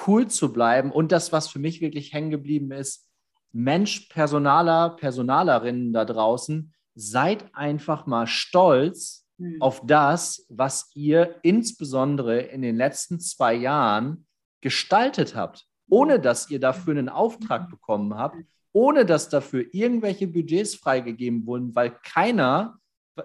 cool 0.07 0.29
zu 0.29 0.53
bleiben. 0.53 0.93
Und 0.93 1.13
das, 1.13 1.33
was 1.33 1.49
für 1.49 1.59
mich 1.59 1.81
wirklich 1.81 2.13
hängen 2.13 2.31
geblieben 2.31 2.73
ist, 2.73 3.11
Mensch, 3.53 4.09
Personaler, 4.11 4.91
Personalerinnen 4.91 5.93
da 5.93 6.05
draußen, 6.05 6.75
seid 6.95 7.55
einfach 7.55 8.07
mal 8.07 8.27
stolz 8.27 9.27
mhm. 9.39 9.63
auf 9.63 9.87
das, 9.87 10.47
was 10.51 10.91
ihr 10.95 11.37
insbesondere 11.43 12.41
in 12.41 12.61
den 12.61 12.77
letzten 12.77 13.19
zwei 13.21 13.55
Jahren 13.55 14.27
gestaltet 14.61 15.35
habt 15.35 15.67
ohne 15.89 16.21
dass 16.21 16.51
ihr 16.51 16.61
dafür 16.61 16.93
einen 16.93 17.09
Auftrag 17.09 17.71
bekommen 17.71 18.15
habt, 18.15 18.37
ohne 18.73 19.07
dass 19.07 19.29
dafür 19.29 19.65
irgendwelche 19.73 20.27
Budgets 20.27 20.75
freigegeben 20.75 21.47
wurden, 21.47 21.75
weil 21.75 21.91
keiner, 22.03 22.79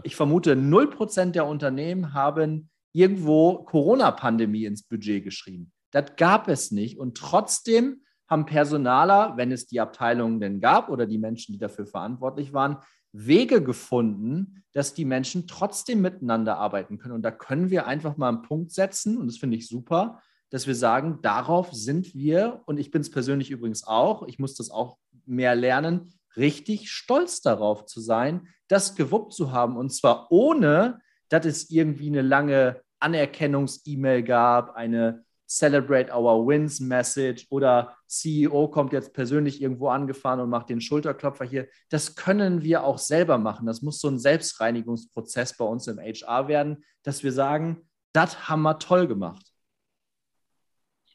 ich 0.04 0.16
vermute, 0.16 0.56
0% 0.56 1.32
der 1.32 1.46
Unternehmen 1.46 2.14
haben 2.14 2.70
irgendwo 2.94 3.64
Corona-Pandemie 3.64 4.66
ins 4.66 4.84
Budget 4.84 5.24
geschrieben. 5.24 5.72
Das 5.92 6.16
gab 6.16 6.48
es 6.48 6.72
nicht. 6.72 6.98
Und 6.98 7.18
trotzdem 7.18 8.02
haben 8.30 8.46
Personaler, 8.46 9.34
wenn 9.36 9.52
es 9.52 9.68
die 9.68 9.82
Abteilungen 9.82 10.40
denn 10.40 10.62
gab 10.62 10.90
oder 10.90 11.06
die 11.06 11.18
Menschen, 11.18 11.52
die 11.52 11.60
dafür 11.60 11.86
verantwortlich 11.86 12.54
waren, 12.54 12.78
Wege 13.12 13.62
gefunden, 13.62 14.64
dass 14.72 14.94
die 14.94 15.04
Menschen 15.04 15.48
trotzdem 15.48 16.02
miteinander 16.02 16.58
arbeiten 16.58 16.98
können. 16.98 17.16
Und 17.16 17.24
da 17.24 17.32
können 17.32 17.70
wir 17.70 17.88
einfach 17.88 18.16
mal 18.16 18.30
einen 18.30 18.42
Punkt 18.42 18.72
setzen, 18.72 19.18
und 19.18 19.28
das 19.28 19.38
finde 19.38 19.58
ich 19.58 19.68
super, 19.68 20.22
dass 20.52 20.68
wir 20.68 20.76
sagen, 20.76 21.20
darauf 21.22 21.74
sind 21.74 22.14
wir, 22.14 22.62
und 22.66 22.78
ich 22.78 22.92
bin 22.92 23.02
es 23.02 23.10
persönlich 23.10 23.50
übrigens 23.50 23.88
auch, 23.88 24.28
ich 24.28 24.38
muss 24.38 24.54
das 24.54 24.70
auch 24.70 24.98
mehr 25.26 25.56
lernen, 25.56 26.14
richtig 26.36 26.92
stolz 26.92 27.42
darauf 27.42 27.86
zu 27.86 28.00
sein, 28.00 28.48
das 28.68 28.96
gewuppt 28.96 29.34
zu 29.34 29.52
haben. 29.52 29.78
Und 29.78 29.92
zwar 29.92 30.32
ohne, 30.32 31.00
dass 31.30 31.46
es 31.46 31.70
irgendwie 31.70 32.08
eine 32.08 32.22
lange 32.22 32.82
Anerkennungs-E-Mail 33.00 34.24
gab, 34.24 34.76
eine 34.76 35.24
Celebrate 35.50 36.14
Our 36.14 36.48
Wins 36.48 36.80
Message 36.80 37.48
oder 37.50 37.98
CEO 38.08 38.70
kommt 38.70 38.94
jetzt 38.94 39.14
persönlich 39.14 39.62
irgendwo 39.62 39.90
angefahren 39.90 40.40
und 40.40 40.50
macht 40.50 40.70
den 40.70 40.80
Schulterklopfer 40.80 41.44
hier. 41.44 41.68
Das 41.90 42.16
können 42.16 42.62
wir 42.62 42.86
auch 42.86 42.98
selber 42.98 43.38
machen. 43.38 43.66
Das 43.66 43.82
muss 43.82 44.00
so 44.00 44.08
ein 44.08 44.20
Selbstreinigungsprozess 44.20 45.58
bei 45.58 45.66
uns 45.66 45.88
im 45.88 46.00
HR 46.00 46.48
werden, 46.48 46.84
dass 47.04 47.24
wir 47.24 47.34
sagen, 47.34 47.90
das 48.14 48.48
haben 48.48 48.62
wir 48.62 48.80
toll 48.80 49.08
gemacht. 49.08 49.51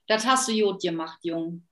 Das 0.07 0.25
hast 0.25 0.49
du 0.49 0.53
gut 0.53 0.81
gemacht, 0.81 1.19
Jung. 1.23 1.67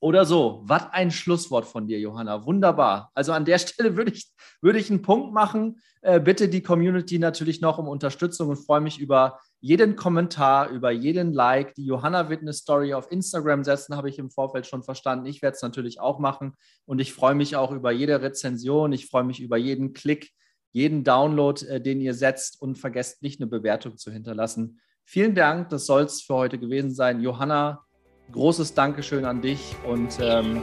Oder 0.00 0.24
so. 0.24 0.62
Was 0.64 0.84
ein 0.92 1.10
Schlusswort 1.10 1.66
von 1.66 1.86
dir, 1.88 1.98
Johanna. 1.98 2.44
Wunderbar. 2.46 3.10
Also 3.14 3.32
an 3.32 3.44
der 3.44 3.58
Stelle 3.58 3.96
würde 3.96 4.12
ich, 4.12 4.28
würde 4.60 4.78
ich 4.78 4.90
einen 4.90 5.02
Punkt 5.02 5.32
machen. 5.32 5.80
Äh, 6.02 6.20
bitte 6.20 6.48
die 6.48 6.62
Community 6.62 7.18
natürlich 7.18 7.60
noch 7.60 7.78
um 7.78 7.88
Unterstützung 7.88 8.48
und 8.48 8.56
freue 8.56 8.80
mich 8.80 9.00
über 9.00 9.40
jeden 9.60 9.96
Kommentar, 9.96 10.68
über 10.70 10.92
jeden 10.92 11.32
Like. 11.32 11.74
Die 11.74 11.84
Johanna 11.84 12.28
eine 12.28 12.52
Story 12.52 12.94
auf 12.94 13.10
Instagram 13.10 13.64
setzen, 13.64 13.96
habe 13.96 14.08
ich 14.08 14.18
im 14.18 14.30
Vorfeld 14.30 14.66
schon 14.66 14.84
verstanden. 14.84 15.26
Ich 15.26 15.42
werde 15.42 15.56
es 15.56 15.62
natürlich 15.62 15.98
auch 15.98 16.20
machen. 16.20 16.54
Und 16.86 17.00
ich 17.00 17.12
freue 17.12 17.34
mich 17.34 17.56
auch 17.56 17.72
über 17.72 17.90
jede 17.90 18.22
Rezension. 18.22 18.92
Ich 18.92 19.06
freue 19.06 19.24
mich 19.24 19.40
über 19.40 19.56
jeden 19.56 19.94
Klick, 19.94 20.30
jeden 20.70 21.02
Download, 21.02 21.66
äh, 21.66 21.80
den 21.80 22.00
ihr 22.00 22.14
setzt. 22.14 22.62
Und 22.62 22.78
vergesst 22.78 23.20
nicht, 23.22 23.40
eine 23.40 23.48
Bewertung 23.48 23.96
zu 23.96 24.12
hinterlassen. 24.12 24.80
Vielen 25.10 25.34
Dank. 25.34 25.70
Das 25.70 25.86
soll 25.86 26.02
es 26.02 26.20
für 26.20 26.34
heute 26.34 26.58
gewesen 26.58 26.90
sein. 26.90 27.22
Johanna, 27.22 27.82
großes 28.30 28.74
Dankeschön 28.74 29.24
an 29.24 29.40
dich 29.40 29.74
und 29.86 30.18
ähm, 30.20 30.60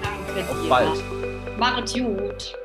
auf 0.47 0.69
bald. 0.69 1.03
Macht 1.57 1.91
gut. 1.95 2.55